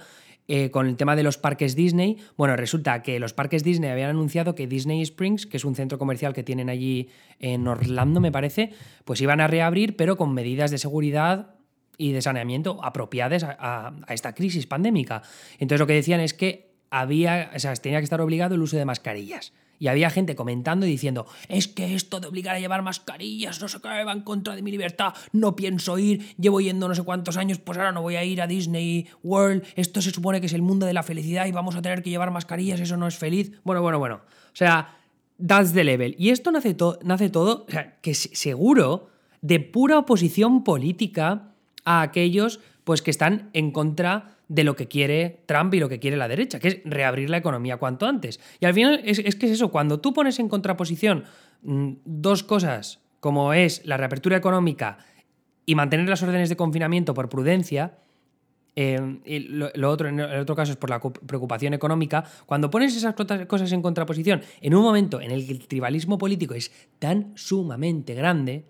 eh, 0.52 0.72
con 0.72 0.88
el 0.88 0.98
tema 0.98 1.16
de 1.16 1.22
los 1.22 1.38
parques 1.38 1.76
Disney. 1.76 2.18
Bueno, 2.36 2.56
resulta 2.56 3.04
que 3.04 3.20
los 3.20 3.34
parques 3.34 3.64
Disney 3.64 3.92
habían 3.92 4.10
anunciado 4.10 4.56
que 4.56 4.66
Disney 4.66 5.04
Springs, 5.04 5.46
que 5.46 5.58
es 5.58 5.64
un 5.64 5.76
centro 5.76 6.00
comercial 6.00 6.34
que 6.34 6.42
tienen 6.42 6.70
allí 6.72 7.08
en 7.40 7.68
Orlando, 7.68 8.20
me 8.20 8.32
parece, 8.32 8.72
pues 9.06 9.22
iban 9.22 9.42
a 9.42 9.48
reabrir, 9.48 9.96
pero 9.96 10.18
con 10.18 10.34
medidas 10.34 10.72
de 10.72 10.80
seguridad 10.80 11.54
y 12.00 12.14
de 12.14 12.22
saneamiento 12.24 12.84
apropiadas 12.84 13.44
a, 13.44 13.94
a 14.08 14.14
esta 14.16 14.34
crisis 14.34 14.66
pandémica. 14.66 15.22
Entonces 15.60 15.80
lo 15.80 15.86
que 15.86 15.94
decían 15.94 16.20
es 16.20 16.34
que 16.34 16.72
había, 16.90 17.52
o 17.56 17.60
sea, 17.60 17.76
tenía 17.76 18.00
que 18.00 18.06
estar 18.06 18.20
obligado 18.20 18.56
el 18.56 18.62
uso 18.62 18.76
de 18.76 18.86
mascarillas. 18.86 19.54
Y 19.80 19.88
había 19.88 20.10
gente 20.10 20.36
comentando 20.36 20.86
y 20.86 20.90
diciendo, 20.90 21.26
es 21.48 21.68
que 21.68 21.96
esto 21.96 22.20
de 22.20 22.28
obligar 22.28 22.56
a 22.56 22.60
llevar 22.60 22.82
mascarillas, 22.82 23.62
no 23.62 23.68
sé 23.68 23.80
qué, 23.82 24.04
va 24.04 24.12
en 24.12 24.22
contra 24.22 24.56
de 24.56 24.62
mi 24.62 24.72
libertad, 24.72 25.14
no 25.32 25.56
pienso 25.56 25.98
ir, 25.98 26.36
llevo 26.38 26.60
yendo 26.60 26.88
no 26.88 26.96
sé 26.96 27.04
cuántos 27.04 27.38
años, 27.38 27.60
pues 27.60 27.78
ahora 27.78 27.94
no 27.94 28.02
voy 28.02 28.18
a 28.18 28.24
ir 28.24 28.42
a 28.42 28.48
Disney 28.48 29.08
World, 29.24 29.64
esto 29.76 30.02
se 30.02 30.12
supone 30.12 30.42
que 30.42 30.48
es 30.48 30.54
el 30.54 30.62
mundo 30.62 30.86
de 30.86 30.94
la 30.94 31.04
felicidad 31.04 31.46
y 31.46 31.52
vamos 31.52 31.76
a 31.76 31.82
tener 31.82 32.04
que 32.04 32.10
llevar 32.10 32.30
mascarillas, 32.32 32.80
eso 32.82 32.98
no 32.98 33.08
es 33.08 33.18
feliz. 33.18 33.52
Bueno, 33.64 33.82
bueno, 33.82 34.00
bueno. 34.00 34.16
O 34.16 34.56
sea, 34.56 34.98
that's 35.46 35.74
the 35.74 35.84
level. 35.84 36.16
Y 36.18 36.32
esto 36.32 36.52
nace, 36.52 36.76
nace 37.04 37.30
todo, 37.30 37.66
o 37.68 37.72
sea, 37.72 37.98
que 38.02 38.14
seguro, 38.14 39.10
de 39.42 39.60
pura 39.60 39.98
oposición 39.98 40.64
política 40.64 41.54
a 41.86 42.02
aquellos 42.02 42.60
pues 42.84 43.02
que 43.02 43.12
están 43.12 43.50
en 43.54 43.72
contra 43.72 44.36
de 44.50 44.64
lo 44.64 44.76
que 44.76 44.88
quiere 44.88 45.44
Trump 45.46 45.74
y 45.76 45.80
lo 45.80 45.88
que 45.88 46.00
quiere 46.00 46.18
la 46.18 46.28
derecha, 46.28 46.60
que 46.60 46.68
es 46.68 46.78
reabrir 46.84 47.30
la 47.30 47.38
economía 47.38 47.78
cuanto 47.78 48.08
antes. 48.08 48.40
Y 48.60 48.66
al 48.66 48.74
final 48.74 49.00
es, 49.06 49.36
que 49.36 49.46
es 49.46 49.52
eso, 49.52 49.72
cuando 49.72 50.02
tú 50.02 50.12
pones 50.12 50.40
en 50.40 50.50
contraposición 50.50 51.24
mm, 51.62 51.94
dos 52.04 52.44
cosas, 52.44 53.00
como 53.20 53.54
es 53.54 53.86
la 53.86 53.96
reapertura 53.96 54.36
económica 54.36 54.98
y 55.66 55.76
mantener 55.76 56.10
las 56.10 56.24
órdenes 56.24 56.50
de 56.50 56.58
confinamiento 56.58 57.14
por 57.14 57.30
prudencia, 57.30 58.00
eh, 58.76 59.20
y 59.24 59.40
lo, 59.40 59.90
otro, 59.90 60.10
en 60.10 60.20
el 60.20 60.40
otro 60.40 60.56
caso 60.56 60.72
es 60.72 60.78
por 60.78 60.90
la 60.90 61.00
preocupación 61.00 61.76
económica, 61.76 62.24
cuando 62.48 62.72
pones 62.72 62.96
esas 62.96 63.14
cosas 63.14 63.72
en 63.72 63.82
contraposición 63.84 64.42
en 64.62 64.74
un 64.74 64.82
momento 64.82 65.22
en 65.22 65.30
el 65.30 65.46
que 65.46 65.52
el 65.52 65.68
tribalismo 65.68 66.18
político 66.18 66.56
es 66.56 66.72
tan 66.98 67.34
sumamente 67.36 68.16
grande, 68.16 68.66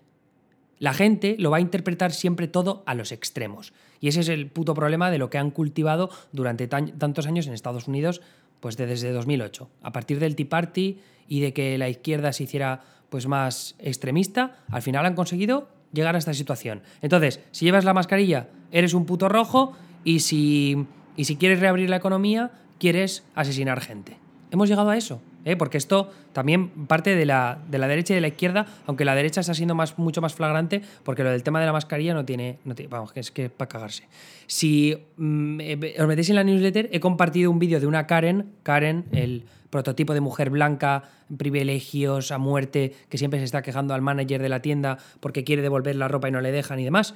la 0.78 0.92
gente 0.92 1.36
lo 1.38 1.50
va 1.50 1.58
a 1.58 1.60
interpretar 1.60 2.12
siempre 2.12 2.48
todo 2.48 2.82
a 2.86 2.94
los 2.94 3.12
extremos. 3.12 3.72
Y 4.00 4.08
ese 4.08 4.20
es 4.20 4.28
el 4.28 4.46
puto 4.48 4.74
problema 4.74 5.10
de 5.10 5.18
lo 5.18 5.30
que 5.30 5.38
han 5.38 5.50
cultivado 5.50 6.10
durante 6.32 6.66
tantos 6.66 7.26
años 7.26 7.46
en 7.46 7.52
Estados 7.52 7.86
Unidos, 7.86 8.22
pues 8.60 8.76
desde 8.76 9.12
2008. 9.12 9.68
A 9.82 9.92
partir 9.92 10.18
del 10.18 10.36
Tea 10.36 10.48
Party 10.48 10.98
y 11.28 11.40
de 11.40 11.52
que 11.52 11.78
la 11.78 11.88
izquierda 11.88 12.32
se 12.32 12.44
hiciera 12.44 12.82
pues 13.10 13.26
más 13.26 13.74
extremista, 13.78 14.58
al 14.70 14.82
final 14.82 15.04
han 15.04 15.14
conseguido 15.14 15.68
llegar 15.92 16.14
a 16.14 16.18
esta 16.18 16.34
situación. 16.34 16.82
Entonces, 17.02 17.40
si 17.50 17.64
llevas 17.64 17.84
la 17.84 17.94
mascarilla, 17.94 18.48
eres 18.72 18.94
un 18.94 19.04
puto 19.04 19.28
rojo 19.28 19.72
y 20.04 20.20
si, 20.20 20.86
y 21.16 21.24
si 21.24 21.36
quieres 21.36 21.60
reabrir 21.60 21.90
la 21.90 21.96
economía, 21.96 22.52
quieres 22.78 23.24
asesinar 23.34 23.80
gente. 23.80 24.16
Hemos 24.50 24.68
llegado 24.68 24.90
a 24.90 24.96
eso. 24.96 25.20
¿Eh? 25.44 25.56
porque 25.56 25.78
esto 25.78 26.10
también 26.32 26.68
parte 26.86 27.16
de 27.16 27.26
la, 27.26 27.58
de 27.68 27.78
la, 27.78 27.88
derecha 27.88 28.12
y 28.12 28.16
de 28.16 28.20
la 28.20 28.28
izquierda, 28.28 28.66
aunque 28.86 29.04
la 29.04 29.14
derecha 29.14 29.40
está 29.40 29.54
siendo 29.54 29.74
más, 29.74 29.98
mucho 29.98 30.20
más 30.20 30.34
flagrante, 30.34 30.82
porque 31.04 31.24
lo 31.24 31.30
del 31.30 31.42
tema 31.42 31.60
de 31.60 31.66
la 31.66 31.72
mascarilla 31.72 32.14
no 32.14 32.24
tiene, 32.24 32.58
vamos, 32.88 33.12
que 33.12 33.20
es 33.20 33.30
que 33.30 33.50
para 33.50 33.68
cagarse. 33.68 34.08
Si 34.46 34.96
mm, 35.16 35.60
eh, 35.60 35.96
os 35.98 36.06
metéis 36.06 36.30
en 36.30 36.36
la 36.36 36.44
newsletter, 36.44 36.88
he 36.92 37.00
compartido 37.00 37.50
un 37.50 37.58
vídeo 37.58 37.80
de 37.80 37.86
una 37.86 38.06
Karen, 38.06 38.52
Karen, 38.62 39.04
el 39.12 39.44
prototipo 39.70 40.14
de 40.14 40.20
mujer 40.20 40.50
blanca, 40.50 41.04
privilegios 41.36 42.32
a 42.32 42.38
muerte, 42.38 42.92
que 43.08 43.18
siempre 43.18 43.38
se 43.38 43.44
está 43.44 43.62
quejando 43.62 43.94
al 43.94 44.02
manager 44.02 44.42
de 44.42 44.48
la 44.48 44.60
tienda 44.60 44.98
porque 45.20 45.44
quiere 45.44 45.62
devolver 45.62 45.96
la 45.96 46.08
ropa 46.08 46.28
y 46.28 46.32
no 46.32 46.40
le 46.40 46.52
dejan 46.52 46.80
y 46.80 46.84
demás. 46.84 47.14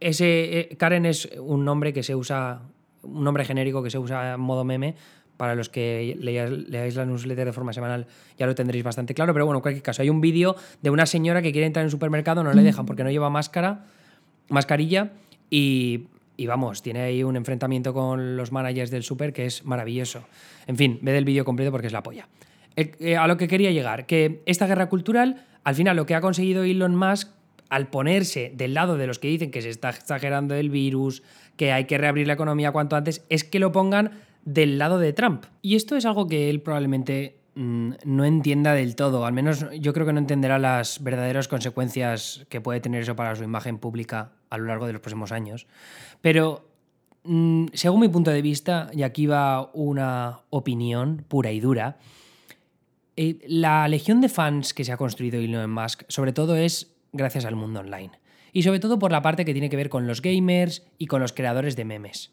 Ese, 0.00 0.58
eh, 0.58 0.76
Karen 0.76 1.06
es 1.06 1.28
un 1.38 1.64
nombre 1.64 1.92
que 1.92 2.02
se 2.02 2.14
usa, 2.14 2.62
un 3.02 3.24
nombre 3.24 3.44
genérico 3.44 3.82
que 3.82 3.90
se 3.90 3.98
usa 3.98 4.34
en 4.34 4.40
modo 4.40 4.64
meme 4.64 4.94
para 5.36 5.54
los 5.54 5.68
que 5.68 6.16
leáis 6.20 6.94
la 6.94 7.04
newsletter 7.04 7.46
de 7.46 7.52
forma 7.52 7.72
semanal 7.72 8.06
ya 8.38 8.46
lo 8.46 8.54
tendréis 8.54 8.84
bastante 8.84 9.14
claro, 9.14 9.32
pero 9.32 9.44
bueno, 9.44 9.58
en 9.58 9.62
cualquier 9.62 9.82
caso, 9.82 10.02
hay 10.02 10.10
un 10.10 10.20
vídeo 10.20 10.54
de 10.82 10.90
una 10.90 11.06
señora 11.06 11.42
que 11.42 11.52
quiere 11.52 11.66
entrar 11.66 11.82
en 11.82 11.86
un 11.86 11.90
supermercado, 11.90 12.44
no 12.44 12.52
le 12.52 12.62
dejan 12.62 12.86
porque 12.86 13.02
no 13.02 13.10
lleva 13.10 13.30
máscara, 13.30 13.86
mascarilla, 14.48 15.12
y, 15.50 16.06
vamos, 16.46 16.82
tiene 16.82 17.00
ahí 17.00 17.22
un 17.22 17.36
enfrentamiento 17.36 17.92
con 17.92 18.36
los 18.36 18.52
managers 18.52 18.90
del 18.90 19.02
super 19.02 19.32
que 19.32 19.46
es 19.46 19.64
maravilloso. 19.64 20.24
En 20.66 20.76
fin, 20.76 20.98
ve 21.02 21.16
el 21.16 21.24
vídeo 21.24 21.44
completo 21.44 21.70
porque 21.70 21.88
es 21.88 21.92
la 21.92 22.02
polla. 22.02 22.28
Eh, 22.76 23.16
a 23.16 23.26
lo 23.26 23.36
que 23.36 23.48
quería 23.48 23.70
llegar, 23.70 24.06
que 24.06 24.42
esta 24.46 24.66
guerra 24.66 24.88
cultural, 24.88 25.44
al 25.62 25.74
final 25.74 25.96
lo 25.96 26.06
que 26.06 26.14
ha 26.14 26.20
conseguido 26.20 26.64
Elon 26.64 26.96
Musk 26.96 27.28
al 27.72 27.88
ponerse 27.88 28.52
del 28.54 28.74
lado 28.74 28.98
de 28.98 29.06
los 29.06 29.18
que 29.18 29.28
dicen 29.28 29.50
que 29.50 29.62
se 29.62 29.70
está 29.70 29.88
exagerando 29.88 30.54
el 30.54 30.68
virus, 30.68 31.22
que 31.56 31.72
hay 31.72 31.86
que 31.86 31.96
reabrir 31.96 32.26
la 32.26 32.34
economía 32.34 32.70
cuanto 32.70 32.96
antes, 32.96 33.24
es 33.30 33.44
que 33.44 33.58
lo 33.58 33.72
pongan 33.72 34.10
del 34.44 34.76
lado 34.76 34.98
de 34.98 35.14
Trump. 35.14 35.46
Y 35.62 35.74
esto 35.74 35.96
es 35.96 36.04
algo 36.04 36.26
que 36.26 36.50
él 36.50 36.60
probablemente 36.60 37.38
mm, 37.54 37.92
no 38.04 38.26
entienda 38.26 38.74
del 38.74 38.94
todo, 38.94 39.24
al 39.24 39.32
menos 39.32 39.64
yo 39.80 39.94
creo 39.94 40.04
que 40.04 40.12
no 40.12 40.18
entenderá 40.18 40.58
las 40.58 41.02
verdaderas 41.02 41.48
consecuencias 41.48 42.44
que 42.50 42.60
puede 42.60 42.80
tener 42.80 43.04
eso 43.04 43.16
para 43.16 43.34
su 43.36 43.42
imagen 43.42 43.78
pública 43.78 44.32
a 44.50 44.58
lo 44.58 44.66
largo 44.66 44.86
de 44.86 44.92
los 44.92 45.00
próximos 45.00 45.32
años. 45.32 45.66
Pero 46.20 46.68
mm, 47.24 47.68
según 47.72 48.00
mi 48.00 48.08
punto 48.08 48.30
de 48.30 48.42
vista, 48.42 48.90
y 48.92 49.02
aquí 49.02 49.24
va 49.24 49.70
una 49.72 50.40
opinión 50.50 51.24
pura 51.26 51.52
y 51.52 51.60
dura, 51.60 51.96
eh, 53.16 53.38
la 53.46 53.88
legión 53.88 54.20
de 54.20 54.28
fans 54.28 54.74
que 54.74 54.84
se 54.84 54.92
ha 54.92 54.98
construido 54.98 55.40
Elon 55.40 55.70
Musk 55.70 56.02
sobre 56.08 56.34
todo 56.34 56.54
es 56.56 56.92
gracias 57.12 57.44
al 57.44 57.56
mundo 57.56 57.80
online. 57.80 58.12
Y 58.52 58.62
sobre 58.62 58.80
todo 58.80 58.98
por 58.98 59.12
la 59.12 59.22
parte 59.22 59.44
que 59.44 59.52
tiene 59.52 59.70
que 59.70 59.76
ver 59.76 59.88
con 59.88 60.06
los 60.06 60.20
gamers 60.22 60.84
y 60.98 61.06
con 61.06 61.20
los 61.20 61.32
creadores 61.32 61.76
de 61.76 61.84
memes. 61.84 62.32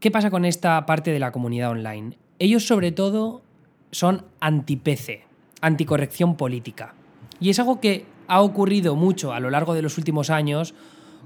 ¿Qué 0.00 0.10
pasa 0.10 0.30
con 0.30 0.44
esta 0.44 0.84
parte 0.86 1.10
de 1.10 1.18
la 1.18 1.32
comunidad 1.32 1.70
online? 1.70 2.18
Ellos 2.38 2.66
sobre 2.66 2.92
todo 2.92 3.42
son 3.90 4.24
anti-PC, 4.40 5.24
anticorrección 5.60 6.36
política. 6.36 6.94
Y 7.40 7.50
es 7.50 7.58
algo 7.58 7.80
que 7.80 8.04
ha 8.28 8.42
ocurrido 8.42 8.94
mucho 8.94 9.32
a 9.32 9.40
lo 9.40 9.50
largo 9.50 9.74
de 9.74 9.82
los 9.82 9.98
últimos 9.98 10.30
años 10.30 10.74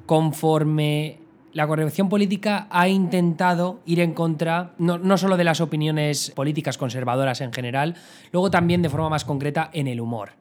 conforme 0.06 1.18
la 1.52 1.66
corrección 1.66 2.08
política 2.08 2.68
ha 2.70 2.88
intentado 2.88 3.80
ir 3.86 4.00
en 4.00 4.14
contra 4.14 4.74
no, 4.78 4.98
no, 4.98 5.18
solo 5.18 5.36
de 5.36 5.44
las 5.44 5.60
opiniones 5.60 6.30
políticas 6.30 6.78
conservadoras 6.78 7.40
en 7.40 7.52
general, 7.52 7.96
luego 8.32 8.50
también 8.50 8.82
de 8.82 8.88
forma 8.88 9.08
más 9.08 9.24
concreta 9.24 9.70
en 9.72 9.88
el 9.88 10.00
humor. 10.00 10.39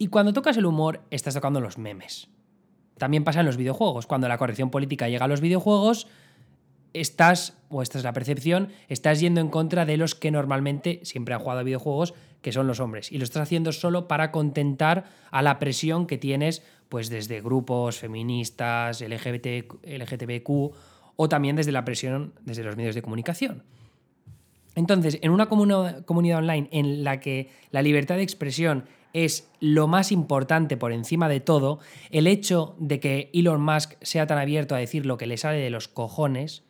Y 0.00 0.06
cuando 0.06 0.32
tocas 0.32 0.56
el 0.56 0.64
humor, 0.64 1.02
estás 1.10 1.34
tocando 1.34 1.60
los 1.60 1.76
memes. 1.76 2.30
También 2.96 3.22
pasa 3.22 3.40
en 3.40 3.46
los 3.46 3.58
videojuegos. 3.58 4.06
Cuando 4.06 4.28
la 4.28 4.38
corrección 4.38 4.70
política 4.70 5.10
llega 5.10 5.26
a 5.26 5.28
los 5.28 5.42
videojuegos, 5.42 6.06
estás, 6.94 7.58
o 7.68 7.82
esta 7.82 7.98
es 7.98 8.04
la 8.04 8.14
percepción, 8.14 8.70
estás 8.88 9.20
yendo 9.20 9.42
en 9.42 9.50
contra 9.50 9.84
de 9.84 9.98
los 9.98 10.14
que 10.14 10.30
normalmente 10.30 11.00
siempre 11.02 11.34
han 11.34 11.40
jugado 11.40 11.60
a 11.60 11.64
videojuegos, 11.64 12.14
que 12.40 12.50
son 12.50 12.66
los 12.66 12.80
hombres. 12.80 13.12
Y 13.12 13.18
lo 13.18 13.24
estás 13.24 13.42
haciendo 13.42 13.72
solo 13.72 14.08
para 14.08 14.32
contentar 14.32 15.04
a 15.30 15.42
la 15.42 15.58
presión 15.58 16.06
que 16.06 16.16
tienes, 16.16 16.62
pues 16.88 17.10
desde 17.10 17.42
grupos 17.42 17.98
feministas, 17.98 19.02
LGBT, 19.02 19.84
LGTBQ, 19.84 20.48
o 21.16 21.28
también 21.28 21.56
desde 21.56 21.72
la 21.72 21.84
presión 21.84 22.32
desde 22.46 22.64
los 22.64 22.74
medios 22.74 22.94
de 22.94 23.02
comunicación. 23.02 23.64
Entonces, 24.76 25.18
en 25.20 25.30
una 25.30 25.50
comunidad 25.50 26.38
online 26.38 26.70
en 26.72 27.04
la 27.04 27.20
que 27.20 27.50
la 27.70 27.82
libertad 27.82 28.16
de 28.16 28.22
expresión 28.22 28.86
es 29.12 29.50
lo 29.60 29.88
más 29.88 30.12
importante 30.12 30.76
por 30.76 30.92
encima 30.92 31.28
de 31.28 31.40
todo, 31.40 31.80
el 32.10 32.26
hecho 32.26 32.76
de 32.78 33.00
que 33.00 33.30
Elon 33.32 33.60
Musk 33.60 33.94
sea 34.02 34.26
tan 34.26 34.38
abierto 34.38 34.74
a 34.74 34.78
decir 34.78 35.06
lo 35.06 35.16
que 35.16 35.26
le 35.26 35.36
sale 35.36 35.58
de 35.58 35.70
los 35.70 35.88
cojones, 35.88 36.62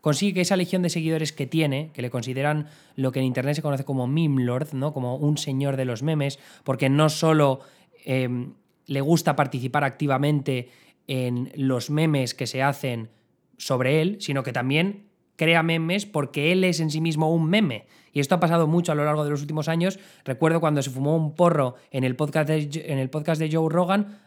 consigue 0.00 0.34
que 0.34 0.40
esa 0.42 0.56
legión 0.56 0.82
de 0.82 0.90
seguidores 0.90 1.32
que 1.32 1.46
tiene, 1.46 1.90
que 1.92 2.02
le 2.02 2.10
consideran 2.10 2.68
lo 2.96 3.12
que 3.12 3.20
en 3.20 3.26
Internet 3.26 3.56
se 3.56 3.62
conoce 3.62 3.84
como 3.84 4.06
meme 4.06 4.44
lord, 4.44 4.74
¿no? 4.74 4.92
como 4.92 5.16
un 5.16 5.38
señor 5.38 5.76
de 5.76 5.84
los 5.84 6.02
memes, 6.02 6.38
porque 6.64 6.88
no 6.88 7.08
solo 7.08 7.60
em, 8.04 8.54
le 8.86 9.00
gusta 9.00 9.36
participar 9.36 9.84
activamente 9.84 10.70
en 11.06 11.52
los 11.56 11.90
memes 11.90 12.34
que 12.34 12.46
se 12.46 12.62
hacen 12.62 13.10
sobre 13.58 14.02
él, 14.02 14.16
sino 14.20 14.42
que 14.42 14.52
también 14.52 15.11
crea 15.42 15.64
memes 15.64 16.06
porque 16.06 16.52
él 16.52 16.62
es 16.62 16.78
en 16.78 16.88
sí 16.88 17.00
mismo 17.00 17.34
un 17.34 17.50
meme. 17.50 17.86
Y 18.12 18.20
esto 18.20 18.36
ha 18.36 18.40
pasado 18.40 18.68
mucho 18.68 18.92
a 18.92 18.94
lo 18.94 19.04
largo 19.04 19.24
de 19.24 19.30
los 19.30 19.40
últimos 19.40 19.68
años. 19.68 19.98
Recuerdo 20.24 20.60
cuando 20.60 20.82
se 20.82 20.90
fumó 20.90 21.16
un 21.16 21.34
porro 21.34 21.74
en 21.90 22.04
el 22.04 22.14
podcast 22.14 22.48
de, 22.48 22.84
en 22.86 22.98
el 22.98 23.10
podcast 23.10 23.40
de 23.40 23.50
Joe 23.50 23.68
Rogan, 23.68 24.20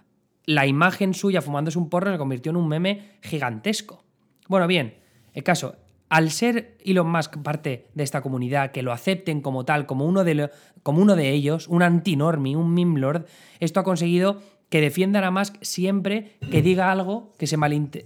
la 0.46 0.68
imagen 0.68 1.14
suya 1.14 1.42
fumándose 1.42 1.78
un 1.78 1.90
porro 1.90 2.12
se 2.12 2.18
convirtió 2.18 2.50
en 2.50 2.58
un 2.58 2.68
meme 2.68 3.12
gigantesco. 3.22 4.04
Bueno, 4.50 4.68
bien, 4.68 4.96
el 5.34 5.44
caso, 5.44 5.78
al 6.10 6.32
ser 6.32 6.76
Elon 6.84 7.10
Musk 7.10 7.38
parte 7.38 7.88
de 7.94 8.04
esta 8.04 8.22
comunidad, 8.22 8.72
que 8.72 8.84
lo 8.84 8.92
acepten 8.92 9.40
como 9.40 9.64
tal, 9.64 9.86
como 9.86 10.04
uno 10.04 10.26
de, 10.26 10.52
como 10.84 11.02
uno 11.02 11.16
de 11.16 11.32
ellos, 11.32 11.70
un 11.70 11.82
antinormi, 11.82 12.58
un 12.58 12.74
meme 12.74 13.00
lord, 13.00 13.26
esto 13.62 13.80
ha 13.80 13.86
conseguido 13.86 14.42
que 14.68 14.82
defiendan 14.82 15.24
a 15.24 15.32
Musk 15.32 15.56
siempre 15.62 16.36
que 16.52 16.62
diga 16.62 16.92
algo 16.92 17.32
que 17.40 17.48
se, 17.48 17.58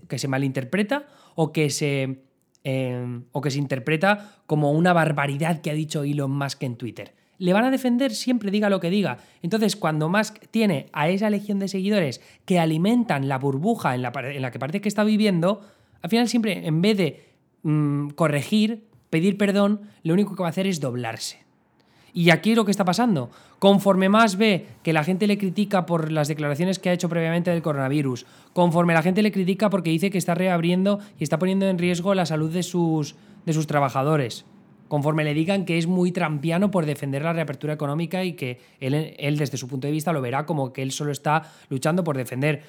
que 0.07 0.19
se 0.19 0.27
malinterpreta 0.27 1.07
o 1.33 1.51
que 1.51 1.71
se 1.71 2.28
Em, 2.65 3.23
o 3.31 3.39
que 3.39 3.51
se 3.51 3.57
interpreta 3.57 4.35
como 4.45 4.73
una 4.73 4.91
barbaridad 4.91 5.61
que 5.61 5.71
ha 5.71 5.73
dicho 5.73 6.03
Elon 6.03 6.31
Musk 6.31 6.61
en 6.63 6.75
Twitter. 6.75 7.13
Le 7.37 7.53
van 7.53 7.63
a 7.63 7.71
defender 7.71 8.11
siempre 8.11 8.51
diga 8.51 8.69
lo 8.69 8.81
que 8.81 8.89
diga. 8.89 9.17
Entonces, 9.41 9.77
cuando 9.77 10.09
Musk 10.09 10.39
tiene 10.51 10.87
a 10.91 11.07
esa 11.07 11.29
legión 11.29 11.59
de 11.59 11.69
seguidores 11.69 12.19
que 12.43 12.59
alimentan 12.59 13.29
la 13.29 13.37
burbuja 13.37 13.95
en 13.95 14.01
la, 14.01 14.11
en 14.13 14.41
la 14.41 14.51
que 14.51 14.59
parece 14.59 14.81
que 14.81 14.89
está 14.89 15.05
viviendo, 15.05 15.61
al 16.01 16.09
final 16.09 16.27
siempre, 16.27 16.67
en 16.67 16.81
vez 16.81 16.97
de 16.97 17.23
mm, 17.63 18.09
corregir, 18.09 18.89
pedir 19.09 19.37
perdón, 19.37 19.79
lo 20.03 20.13
único 20.13 20.35
que 20.35 20.41
va 20.41 20.49
a 20.49 20.51
hacer 20.51 20.67
es 20.67 20.81
doblarse. 20.81 21.48
Y 22.19 22.31
aquí 22.31 22.53
lo 22.53 22.65
que 22.65 22.71
está 22.71 22.83
pasando. 22.83 23.31
Conforme 23.59 24.09
más 24.09 24.35
ve 24.35 24.67
que 24.83 24.91
la 24.91 25.05
gente 25.05 25.25
le 25.25 25.37
critica 25.37 25.85
por 25.85 26.11
las 26.11 26.27
declaraciones 26.27 26.77
que 26.77 26.89
ha 26.89 26.91
hecho 26.91 27.07
previamente 27.07 27.49
del 27.49 27.61
coronavirus, 27.61 28.25
conforme 28.51 28.93
la 28.93 29.01
gente 29.01 29.21
le 29.21 29.31
critica 29.31 29.69
porque 29.69 29.89
dice 29.89 30.09
que 30.09 30.17
está 30.17 30.35
reabriendo 30.35 30.99
y 31.17 31.23
está 31.23 31.39
poniendo 31.39 31.65
en 31.69 31.77
riesgo 31.77 32.13
la 32.13 32.25
salud 32.25 32.51
de 32.51 32.61
sus, 32.61 33.15
de 33.45 33.53
sus 33.53 33.67
trabajadores, 33.67 34.43
conforme 34.89 35.23
le 35.23 35.33
digan 35.33 35.63
que 35.63 35.77
es 35.77 35.87
muy 35.87 36.11
trampiano 36.11 36.71
por 36.71 36.85
defender 36.85 37.21
la 37.21 37.31
reapertura 37.31 37.71
económica 37.71 38.25
y 38.25 38.33
que 38.33 38.59
él, 38.81 39.15
él 39.17 39.37
desde 39.37 39.55
su 39.55 39.69
punto 39.69 39.87
de 39.87 39.93
vista 39.93 40.11
lo 40.11 40.19
verá 40.19 40.45
como 40.45 40.73
que 40.73 40.81
él 40.81 40.91
solo 40.91 41.13
está 41.13 41.49
luchando 41.69 42.03
por 42.03 42.17
defender 42.17 42.63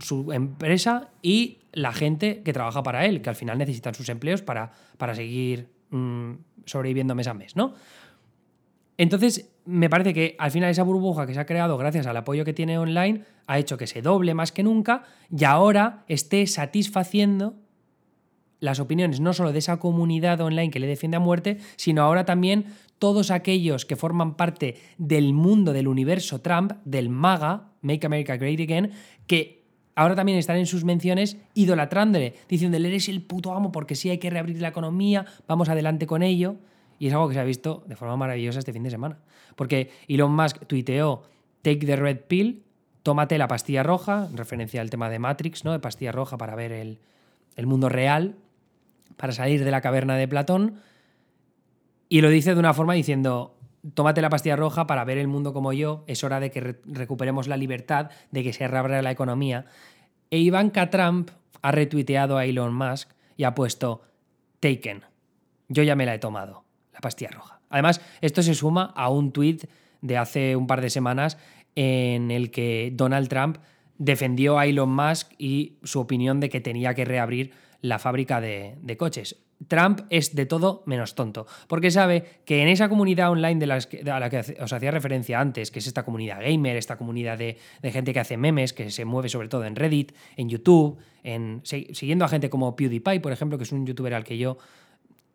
su 0.00 0.30
empresa 0.30 1.08
y 1.22 1.60
la 1.72 1.94
gente 1.94 2.42
que 2.42 2.52
trabaja 2.52 2.82
para 2.82 3.06
él, 3.06 3.22
que 3.22 3.30
al 3.30 3.36
final 3.36 3.56
necesitan 3.56 3.94
sus 3.94 4.10
empleos 4.10 4.42
para, 4.42 4.72
para 4.98 5.14
seguir 5.14 5.70
mm, 5.88 6.32
sobreviviendo 6.66 7.14
mes 7.14 7.28
a 7.28 7.32
mes, 7.32 7.56
¿no? 7.56 7.72
Entonces, 9.00 9.50
me 9.64 9.88
parece 9.88 10.12
que 10.12 10.36
al 10.38 10.50
final 10.50 10.68
esa 10.68 10.82
burbuja 10.82 11.26
que 11.26 11.32
se 11.32 11.40
ha 11.40 11.46
creado 11.46 11.78
gracias 11.78 12.06
al 12.06 12.18
apoyo 12.18 12.44
que 12.44 12.52
tiene 12.52 12.76
online 12.76 13.22
ha 13.46 13.58
hecho 13.58 13.78
que 13.78 13.86
se 13.86 14.02
doble 14.02 14.34
más 14.34 14.52
que 14.52 14.62
nunca 14.62 15.04
y 15.34 15.44
ahora 15.44 16.04
esté 16.06 16.46
satisfaciendo 16.46 17.54
las 18.58 18.78
opiniones 18.78 19.18
no 19.20 19.32
solo 19.32 19.52
de 19.52 19.58
esa 19.60 19.78
comunidad 19.78 20.42
online 20.42 20.70
que 20.70 20.80
le 20.80 20.86
defiende 20.86 21.16
a 21.16 21.20
muerte, 21.20 21.56
sino 21.76 22.02
ahora 22.02 22.26
también 22.26 22.66
todos 22.98 23.30
aquellos 23.30 23.86
que 23.86 23.96
forman 23.96 24.36
parte 24.36 24.76
del 24.98 25.32
mundo 25.32 25.72
del 25.72 25.88
universo 25.88 26.42
Trump, 26.42 26.72
del 26.84 27.08
MAGA, 27.08 27.70
Make 27.80 28.04
America 28.04 28.36
Great 28.36 28.60
Again, 28.60 28.90
que 29.26 29.64
ahora 29.94 30.14
también 30.14 30.36
están 30.36 30.58
en 30.58 30.66
sus 30.66 30.84
menciones 30.84 31.38
idolatrándole, 31.54 32.34
diciéndole 32.50 32.88
eres 32.88 33.08
el 33.08 33.22
puto 33.22 33.54
amo 33.54 33.72
porque 33.72 33.94
sí 33.94 34.10
hay 34.10 34.18
que 34.18 34.28
reabrir 34.28 34.60
la 34.60 34.68
economía, 34.68 35.24
vamos 35.48 35.70
adelante 35.70 36.06
con 36.06 36.22
ello. 36.22 36.56
Y 37.00 37.06
es 37.06 37.14
algo 37.14 37.28
que 37.28 37.34
se 37.34 37.40
ha 37.40 37.44
visto 37.44 37.82
de 37.86 37.96
forma 37.96 38.14
maravillosa 38.18 38.58
este 38.58 38.74
fin 38.74 38.82
de 38.82 38.90
semana. 38.90 39.20
Porque 39.56 39.90
Elon 40.06 40.32
Musk 40.32 40.66
tuiteó 40.66 41.22
Take 41.62 41.86
the 41.86 41.96
Red 41.96 42.20
Pill, 42.28 42.62
tómate 43.02 43.38
la 43.38 43.48
pastilla 43.48 43.82
roja, 43.82 44.28
en 44.30 44.36
referencia 44.36 44.82
al 44.82 44.90
tema 44.90 45.08
de 45.08 45.18
Matrix, 45.18 45.64
¿no? 45.64 45.72
De 45.72 45.78
pastilla 45.78 46.12
roja 46.12 46.36
para 46.36 46.54
ver 46.54 46.72
el, 46.72 46.98
el 47.56 47.66
mundo 47.66 47.88
real, 47.88 48.36
para 49.16 49.32
salir 49.32 49.64
de 49.64 49.70
la 49.70 49.80
caverna 49.80 50.16
de 50.16 50.28
Platón. 50.28 50.74
Y 52.10 52.20
lo 52.20 52.28
dice 52.28 52.52
de 52.52 52.60
una 52.60 52.74
forma 52.74 52.92
diciendo, 52.92 53.56
tómate 53.94 54.20
la 54.20 54.28
pastilla 54.28 54.56
roja 54.56 54.86
para 54.86 55.02
ver 55.06 55.16
el 55.16 55.26
mundo 55.26 55.54
como 55.54 55.72
yo, 55.72 56.04
es 56.06 56.22
hora 56.22 56.38
de 56.38 56.50
que 56.50 56.80
recuperemos 56.84 57.48
la 57.48 57.56
libertad, 57.56 58.10
de 58.30 58.44
que 58.44 58.52
se 58.52 58.68
reabra 58.68 59.00
la 59.00 59.10
economía. 59.10 59.64
E 60.30 60.36
Ivanka 60.36 60.90
Trump 60.90 61.30
ha 61.62 61.72
retuiteado 61.72 62.36
a 62.36 62.44
Elon 62.44 62.74
Musk 62.74 63.08
y 63.38 63.44
ha 63.44 63.54
puesto 63.54 64.02
Taken. 64.60 65.04
Yo 65.68 65.82
ya 65.82 65.96
me 65.96 66.04
la 66.04 66.14
he 66.14 66.18
tomado 66.18 66.68
pastilla 67.00 67.30
roja. 67.30 67.60
Además, 67.68 68.00
esto 68.20 68.42
se 68.42 68.54
suma 68.54 68.92
a 68.96 69.08
un 69.10 69.32
tuit 69.32 69.64
de 70.02 70.16
hace 70.16 70.56
un 70.56 70.66
par 70.66 70.80
de 70.80 70.90
semanas 70.90 71.38
en 71.74 72.30
el 72.30 72.50
que 72.50 72.92
Donald 72.94 73.28
Trump 73.28 73.58
defendió 73.98 74.58
a 74.58 74.66
Elon 74.66 74.90
Musk 74.90 75.32
y 75.38 75.74
su 75.82 76.00
opinión 76.00 76.40
de 76.40 76.48
que 76.48 76.60
tenía 76.60 76.94
que 76.94 77.04
reabrir 77.04 77.52
la 77.82 77.98
fábrica 77.98 78.40
de, 78.40 78.96
coches. 78.98 79.36
Trump 79.68 80.00
es 80.08 80.34
de 80.34 80.46
todo 80.46 80.82
menos 80.86 81.14
tonto, 81.14 81.46
porque 81.68 81.90
sabe 81.90 82.24
que 82.46 82.62
en 82.62 82.68
esa 82.68 82.88
comunidad 82.88 83.30
online 83.30 83.66
de, 83.66 84.10
a 84.10 84.20
la 84.20 84.30
que 84.30 84.56
os 84.58 84.72
hacía 84.72 84.90
referencia 84.90 85.38
antes, 85.38 85.70
que 85.70 85.80
es 85.80 85.86
esta 85.86 86.02
comunidad 86.02 86.40
gamer, 86.40 86.76
esta 86.76 86.96
comunidad 86.96 87.36
de, 87.36 87.58
gente 87.84 88.14
que 88.14 88.20
hace 88.20 88.38
memes, 88.38 88.72
que 88.72 88.90
se 88.90 89.04
mueve 89.04 89.28
sobre 89.28 89.48
todo 89.48 89.66
en 89.66 89.76
Reddit, 89.76 90.12
en 90.36 90.48
YouTube, 90.48 90.98
en, 91.22 91.60
siguiendo 91.62 92.24
a 92.24 92.28
gente 92.28 92.48
como 92.48 92.74
PewDiePie, 92.74 93.20
por 93.20 93.32
ejemplo, 93.32 93.58
que 93.58 93.64
es 93.64 93.72
un 93.72 93.86
youtuber 93.86 94.14
al 94.14 94.24
que 94.24 94.38
yo 94.38 94.56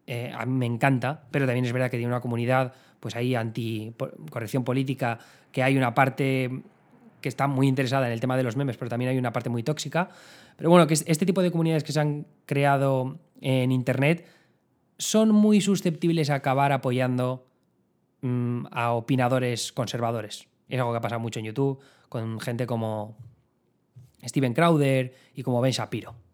eh, 0.07 0.31
a 0.35 0.45
mí 0.45 0.53
me 0.53 0.65
encanta, 0.65 1.23
pero 1.31 1.45
también 1.45 1.65
es 1.65 1.73
verdad 1.73 1.89
que 1.89 1.97
tiene 1.97 2.11
una 2.11 2.21
comunidad, 2.21 2.73
pues 2.99 3.15
ahí 3.15 3.35
anti 3.35 3.93
corrección 4.29 4.63
política, 4.63 5.19
que 5.51 5.63
hay 5.63 5.77
una 5.77 5.93
parte 5.93 6.63
que 7.21 7.29
está 7.29 7.47
muy 7.47 7.67
interesada 7.67 8.05
en 8.05 8.13
el 8.13 8.19
tema 8.19 8.37
de 8.37 8.43
los 8.43 8.55
memes, 8.55 8.77
pero 8.77 8.89
también 8.89 9.09
hay 9.09 9.17
una 9.17 9.33
parte 9.33 9.49
muy 9.49 9.63
tóxica. 9.63 10.09
Pero 10.57 10.69
bueno, 10.69 10.85
que 10.85 10.93
este 10.93 11.25
tipo 11.25 11.41
de 11.41 11.51
comunidades 11.51 11.83
que 11.83 11.91
se 11.91 11.99
han 11.99 12.27
creado 12.45 13.17
en 13.41 13.71
Internet 13.71 14.27
son 14.97 15.31
muy 15.31 15.59
susceptibles 15.59 16.29
a 16.29 16.35
acabar 16.35 16.71
apoyando 16.71 17.47
mm, 18.21 18.67
a 18.71 18.91
opinadores 18.91 19.71
conservadores. 19.73 20.47
Es 20.69 20.79
algo 20.79 20.91
que 20.91 20.97
ha 20.97 21.01
pasado 21.01 21.19
mucho 21.19 21.39
en 21.39 21.45
YouTube 21.45 21.79
con 22.09 22.39
gente 22.39 22.65
como 22.67 23.17
Steven 24.23 24.53
Crowder 24.53 25.13
y 25.33 25.43
como 25.43 25.61
Ben 25.61 25.71
Shapiro. 25.71 26.24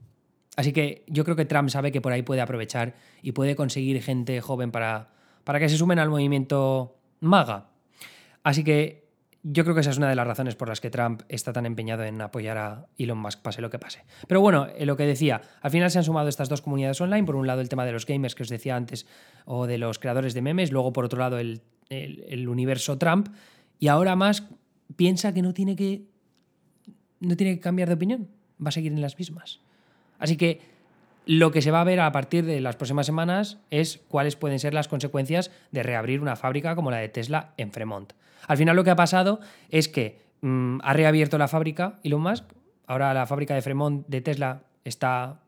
Así 0.56 0.74
que 0.74 1.04
yo 1.08 1.24
creo 1.24 1.36
que 1.36 1.46
Trump 1.46 1.70
sabe 1.70 1.92
que 1.92 2.02
por 2.02 2.12
ahí 2.12 2.24
puede 2.24 2.42
aprovechar 2.42 2.96
y 3.22 3.32
puede 3.32 3.56
conseguir 3.56 4.02
gente 4.02 4.42
joven 4.42 4.72
para, 4.72 5.10
para 5.44 5.60
que 5.60 5.70
se 5.70 5.78
sumen 5.78 6.00
al 6.00 6.10
movimiento 6.10 6.98
MAGA. 7.22 7.70
Así 8.44 8.64
que 8.64 9.02
yo 9.44 9.64
creo 9.64 9.74
que 9.74 9.82
esa 9.82 9.90
es 9.90 9.98
una 9.98 10.10
de 10.10 10.16
las 10.16 10.28
razones 10.28 10.56
por 10.56 10.68
las 10.68 10.82
que 10.82 10.90
Trump 10.90 11.24
está 11.30 11.52
tan 11.52 11.66
empeñado 11.66 12.04
en 12.04 12.22
apoyar 12.22 12.58
a 12.58 12.86
Elon 12.98 13.18
Musk, 13.18 13.42
pase 13.42 13.62
lo 13.62 13.70
que 13.70 13.80
pase. 13.80 14.04
Pero 14.28 14.42
bueno, 14.42 14.68
lo 14.80 14.96
que 14.96 15.08
decía, 15.08 15.42
al 15.62 15.72
final 15.72 15.90
se 15.90 15.98
han 15.98 16.04
sumado 16.04 16.30
estas 16.30 16.50
dos 16.50 16.62
comunidades 16.62 17.02
online. 17.02 17.26
Por 17.26 17.36
un 17.36 17.48
lado, 17.48 17.62
el 17.62 17.70
tema 17.70 17.86
de 17.86 17.92
los 17.92 18.06
gamers 18.06 18.36
que 18.36 18.44
os 18.44 18.50
decía 18.50 18.76
antes, 18.76 19.08
o 19.46 19.66
de 19.66 19.78
los 19.78 20.00
creadores 20.00 20.34
de 20.34 20.42
memes. 20.42 20.72
Luego, 20.72 20.94
por 20.94 21.06
otro 21.06 21.20
lado, 21.20 21.40
el, 21.40 21.62
el 21.90 22.50
universo 22.50 22.98
Trump. 22.98 23.30
Y 23.80 23.88
ahora 23.88 24.16
más 24.16 24.48
piensa 24.96 25.34
que 25.34 25.42
no 25.42 25.54
tiene 25.54 25.76
que. 25.76 26.04
No 27.20 27.36
tiene 27.36 27.56
que 27.56 27.62
cambiar 27.62 27.88
de 27.88 27.96
opinión. 27.96 28.30
Va 28.64 28.70
a 28.70 28.72
seguir 28.72 28.92
en 28.92 29.02
las 29.02 29.18
mismas. 29.18 29.62
Así 30.22 30.38
que 30.38 30.62
lo 31.26 31.52
que 31.52 31.62
se 31.62 31.72
va 31.72 31.82
a 31.82 31.84
ver 31.84 32.00
a 32.00 32.12
partir 32.12 32.46
de 32.46 32.62
las 32.62 32.76
próximas 32.76 33.06
semanas 33.06 33.58
es 33.72 34.00
cuáles 34.08 34.36
pueden 34.36 34.60
ser 34.60 34.74
las 34.74 34.88
consecuencias 34.88 35.52
de 35.72 35.84
reabrir 35.84 36.22
una 36.22 36.36
fábrica 36.36 36.76
como 36.76 36.92
la 36.92 36.98
de 36.98 37.10
Tesla 37.10 37.54
en 37.58 37.72
Fremont. 37.72 38.14
Al 38.48 38.58
final 38.58 38.76
lo 38.76 38.84
que 38.84 38.92
ha 38.92 38.96
pasado 38.96 39.40
es 39.70 39.90
que 39.90 40.22
mm, 40.42 40.78
ha 40.84 40.94
reabierto 40.94 41.38
la 41.38 41.48
fábrica 41.48 42.00
Elon 42.04 42.22
Musk, 42.22 42.46
ahora 42.86 43.14
la 43.14 43.26
fábrica 43.26 43.56
de 43.56 43.64
Fremont 43.64 44.08
de 44.08 44.22
Tesla 44.22 44.62
está 44.86 45.42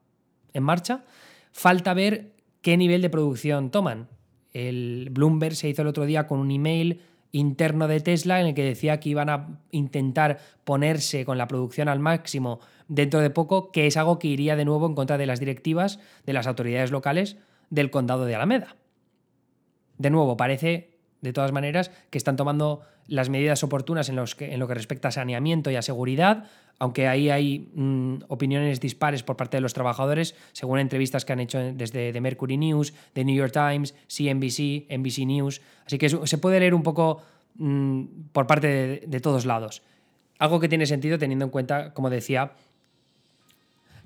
en 0.53 0.63
marcha, 0.63 1.03
falta 1.51 1.93
ver 1.93 2.31
qué 2.61 2.75
nivel 2.75 3.01
de 3.01 3.09
producción 3.09 3.69
toman. 3.69 4.07
El 4.53 5.09
Bloomberg 5.11 5.55
se 5.55 5.69
hizo 5.69 5.83
el 5.83 5.87
otro 5.87 6.05
día 6.05 6.25
con 6.27 6.39
un 6.39 6.49
email 6.49 7.01
interno 7.33 7.87
de 7.87 7.99
Tesla 7.99 8.39
en 8.39 8.47
el 8.47 8.53
que 8.53 8.63
decía 8.63 8.99
que 8.99 9.09
iban 9.09 9.29
a 9.29 9.59
intentar 9.71 10.39
ponerse 10.63 11.25
con 11.25 11.37
la 11.37 11.47
producción 11.47 11.89
al 11.89 11.99
máximo 11.99 12.61
dentro 12.87 13.19
de 13.19 13.31
poco, 13.31 13.71
que 13.71 13.87
es 13.87 13.97
algo 13.97 14.19
que 14.19 14.27
iría 14.29 14.55
de 14.55 14.65
nuevo 14.65 14.85
en 14.85 14.95
contra 14.95 15.17
de 15.17 15.25
las 15.25 15.39
directivas 15.39 15.99
de 16.25 16.33
las 16.33 16.47
autoridades 16.47 16.91
locales 16.91 17.37
del 17.69 17.89
condado 17.89 18.25
de 18.25 18.35
Alameda. 18.35 18.77
De 19.97 20.11
nuevo, 20.11 20.37
parece, 20.37 20.92
de 21.23 21.33
todas 21.33 21.51
maneras, 21.51 21.89
que 22.09 22.17
están 22.17 22.35
tomando 22.35 22.81
las 23.07 23.29
medidas 23.29 23.63
oportunas 23.63 24.09
en, 24.09 24.17
los 24.17 24.35
en 24.39 24.59
lo 24.59 24.67
que 24.67 24.73
respecta 24.73 25.07
a 25.07 25.11
saneamiento 25.11 25.71
y 25.71 25.75
a 25.75 25.81
seguridad, 25.81 26.45
aunque 26.79 27.07
ahí 27.07 27.29
hay 27.29 27.71
mm, 27.73 28.25
opiniones 28.27 28.79
dispares 28.79 29.23
por 29.23 29.37
parte 29.37 29.57
de 29.57 29.61
los 29.61 29.73
trabajadores, 29.73 30.35
según 30.51 30.79
entrevistas 30.79 31.23
que 31.23 31.33
han 31.33 31.39
hecho 31.39 31.59
desde 31.59 32.11
The 32.11 32.21
Mercury 32.21 32.57
News, 32.57 32.93
The 33.13 33.23
New 33.23 33.35
York 33.35 33.53
Times, 33.53 33.95
CNBC, 34.07 34.91
NBC 34.95 35.25
News. 35.25 35.61
Así 35.85 35.97
que 35.97 36.09
se 36.09 36.37
puede 36.37 36.59
leer 36.59 36.73
un 36.75 36.83
poco 36.83 37.21
mm, 37.55 38.03
por 38.33 38.45
parte 38.45 39.03
de 39.07 39.19
todos 39.21 39.45
lados. 39.45 39.81
Algo 40.39 40.59
que 40.59 40.67
tiene 40.67 40.85
sentido 40.85 41.17
teniendo 41.17 41.45
en 41.45 41.51
cuenta, 41.51 41.93
como 41.93 42.09
decía, 42.09 42.51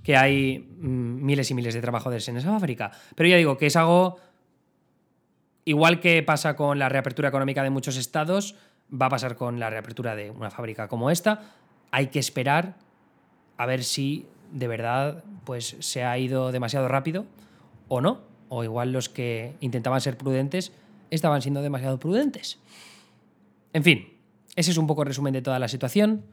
que 0.03 0.15
hay 0.15 0.59
mm, 0.59 1.25
miles 1.25 1.49
y 1.49 1.55
miles 1.55 1.73
de 1.73 1.81
trabajadores 1.81 2.27
en 2.29 2.37
esa 2.37 2.51
fábrica. 2.51 2.91
Pero 3.15 3.27
ya 3.27 3.37
digo 3.37 3.57
que 3.57 3.65
es 3.65 3.75
algo, 3.75 4.17
igual 5.67 5.99
que 5.99 6.23
pasa 6.23 6.55
con 6.55 6.79
la 6.79 6.87
reapertura 6.87 7.27
económica 7.27 7.61
de 7.61 7.69
muchos 7.69 7.97
estados, 7.97 8.55
va 8.89 9.07
a 9.07 9.09
pasar 9.09 9.35
con 9.35 9.59
la 9.59 9.69
reapertura 9.69 10.15
de 10.15 10.31
una 10.31 10.49
fábrica 10.49 10.87
como 10.87 11.11
esta. 11.11 11.41
Hay 11.91 12.07
que 12.07 12.19
esperar 12.19 12.77
a 13.57 13.65
ver 13.65 13.83
si 13.83 14.25
de 14.53 14.69
verdad 14.69 15.25
pues, 15.43 15.75
se 15.79 16.05
ha 16.05 16.17
ido 16.17 16.53
demasiado 16.53 16.87
rápido 16.87 17.25
o 17.89 17.99
no. 17.99 18.21
O 18.47 18.63
igual 18.63 18.93
los 18.93 19.09
que 19.09 19.55
intentaban 19.59 19.99
ser 19.99 20.15
prudentes 20.17 20.71
estaban 21.11 21.41
siendo 21.41 21.61
demasiado 21.61 21.99
prudentes. 21.99 22.59
En 23.73 23.83
fin, 23.83 24.07
ese 24.55 24.71
es 24.71 24.77
un 24.77 24.87
poco 24.87 25.01
el 25.01 25.09
resumen 25.09 25.33
de 25.33 25.41
toda 25.41 25.59
la 25.59 25.67
situación. 25.67 26.23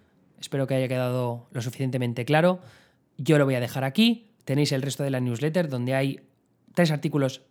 Espero 0.40 0.68
que 0.68 0.77
haya 0.77 0.87
quedado 0.87 1.49
lo 1.51 1.61
suficientemente 1.61 2.25
claro. 2.25 2.61
Yo 3.18 3.37
lo 3.38 3.47
voy 3.47 3.57
a 3.57 3.61
dejar 3.61 3.83
aquí. 3.83 4.31
Tenéis 4.44 4.70
el 4.70 4.83
resto 4.83 5.03
de 5.03 5.11
la 5.11 5.18
newsletter 5.18 5.68
donde 5.68 5.97
hay 5.97 6.20
tres 6.73 6.92
artículos 6.92 7.42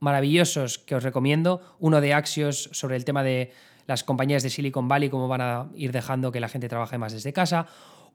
maravillosos 0.00 0.78
que 0.78 0.94
os 0.94 1.02
recomiendo. 1.02 1.60
Uno 1.78 2.00
de 2.00 2.14
Axios 2.14 2.68
sobre 2.72 2.96
el 2.96 3.04
tema 3.04 3.22
de 3.22 3.52
las 3.86 4.04
compañías 4.04 4.42
de 4.42 4.50
Silicon 4.50 4.88
Valley, 4.88 5.08
cómo 5.08 5.28
van 5.28 5.40
a 5.40 5.66
ir 5.74 5.92
dejando 5.92 6.32
que 6.32 6.40
la 6.40 6.48
gente 6.48 6.68
trabaje 6.68 6.98
más 6.98 7.12
desde 7.12 7.32
casa. 7.32 7.66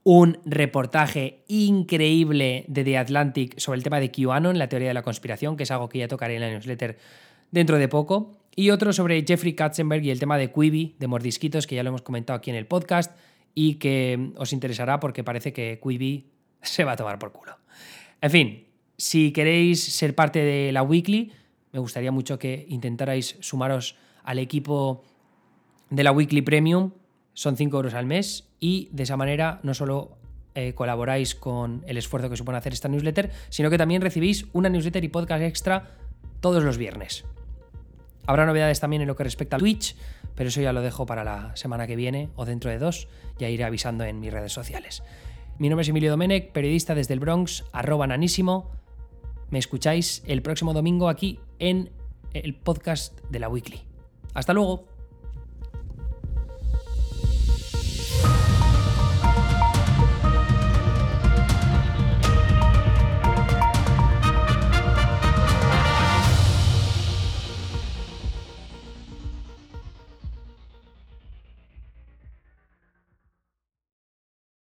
Un 0.03 0.39
reportaje 0.45 1.43
increíble 1.47 2.65
de 2.67 2.83
The 2.83 2.97
Atlantic 2.97 3.59
sobre 3.59 3.77
el 3.77 3.83
tema 3.83 3.99
de 3.99 4.11
QAnon, 4.11 4.57
la 4.57 4.67
teoría 4.67 4.89
de 4.89 4.93
la 4.93 5.03
conspiración, 5.03 5.55
que 5.55 5.63
es 5.63 5.71
algo 5.71 5.89
que 5.89 5.99
ya 5.99 6.07
tocaré 6.07 6.35
en 6.35 6.41
la 6.41 6.49
newsletter 6.49 6.97
dentro 7.51 7.77
de 7.77 7.87
poco. 7.87 8.37
Y 8.55 8.71
otro 8.71 8.91
sobre 8.91 9.23
Jeffrey 9.25 9.53
Katzenberg 9.53 10.03
y 10.03 10.11
el 10.11 10.19
tema 10.19 10.37
de 10.37 10.51
Quibi, 10.51 10.95
de 10.99 11.07
mordisquitos, 11.07 11.67
que 11.67 11.75
ya 11.75 11.83
lo 11.83 11.89
hemos 11.89 12.01
comentado 12.01 12.37
aquí 12.37 12.49
en 12.49 12.55
el 12.55 12.65
podcast 12.65 13.15
y 13.53 13.75
que 13.75 14.31
os 14.37 14.53
interesará 14.53 14.99
porque 14.99 15.23
parece 15.23 15.53
que 15.53 15.79
Quibi 15.81 16.31
se 16.61 16.83
va 16.83 16.93
a 16.93 16.95
tomar 16.95 17.19
por 17.19 17.31
culo. 17.31 17.57
En 18.21 18.31
fin, 18.31 18.67
si 18.97 19.31
queréis 19.31 19.83
ser 19.83 20.15
parte 20.15 20.39
de 20.39 20.71
la 20.71 20.83
weekly, 20.83 21.31
me 21.71 21.79
gustaría 21.79 22.11
mucho 22.11 22.37
que 22.37 22.65
intentarais 22.69 23.37
sumaros 23.39 23.95
al 24.23 24.39
equipo 24.39 25.03
de 25.89 26.03
la 26.03 26.11
weekly 26.11 26.41
premium. 26.41 26.91
Son 27.33 27.55
5 27.55 27.75
euros 27.75 27.93
al 27.93 28.05
mes 28.05 28.49
y 28.59 28.89
de 28.91 29.03
esa 29.03 29.17
manera 29.17 29.59
no 29.63 29.73
solo 29.73 30.17
eh, 30.53 30.73
colaboráis 30.73 31.33
con 31.33 31.83
el 31.87 31.97
esfuerzo 31.97 32.29
que 32.29 32.35
supone 32.35 32.57
hacer 32.57 32.73
esta 32.73 32.89
newsletter, 32.89 33.31
sino 33.49 33.69
que 33.69 33.77
también 33.77 34.01
recibís 34.01 34.47
una 34.51 34.69
newsletter 34.69 35.03
y 35.03 35.07
podcast 35.07 35.43
extra 35.43 35.97
todos 36.41 36.63
los 36.63 36.77
viernes. 36.77 37.23
Habrá 38.27 38.45
novedades 38.45 38.79
también 38.79 39.01
en 39.01 39.07
lo 39.07 39.15
que 39.15 39.23
respecta 39.23 39.55
a 39.55 39.59
Twitch, 39.59 39.95
pero 40.35 40.49
eso 40.49 40.61
ya 40.61 40.73
lo 40.73 40.81
dejo 40.81 41.05
para 41.05 41.23
la 41.23 41.55
semana 41.55 41.87
que 41.87 41.95
viene 41.95 42.29
o 42.35 42.45
dentro 42.45 42.69
de 42.69 42.79
dos, 42.79 43.07
ya 43.39 43.49
iré 43.49 43.63
avisando 43.63 44.03
en 44.03 44.19
mis 44.19 44.31
redes 44.31 44.51
sociales. 44.51 45.03
Mi 45.57 45.69
nombre 45.69 45.83
es 45.83 45.89
Emilio 45.89 46.11
Domenech, 46.11 46.51
periodista 46.51 46.95
desde 46.95 47.13
el 47.13 47.19
Bronx, 47.19 47.63
arroba 47.71 48.07
nanísimo. 48.07 48.71
Me 49.49 49.59
escucháis 49.59 50.23
el 50.27 50.41
próximo 50.41 50.73
domingo 50.73 51.09
aquí 51.09 51.39
en 51.61 51.91
el 52.33 52.55
podcast 52.55 53.17
de 53.29 53.39
la 53.39 53.47
Weekly. 53.47 53.81
Hasta 54.33 54.51
luego. 54.53 54.90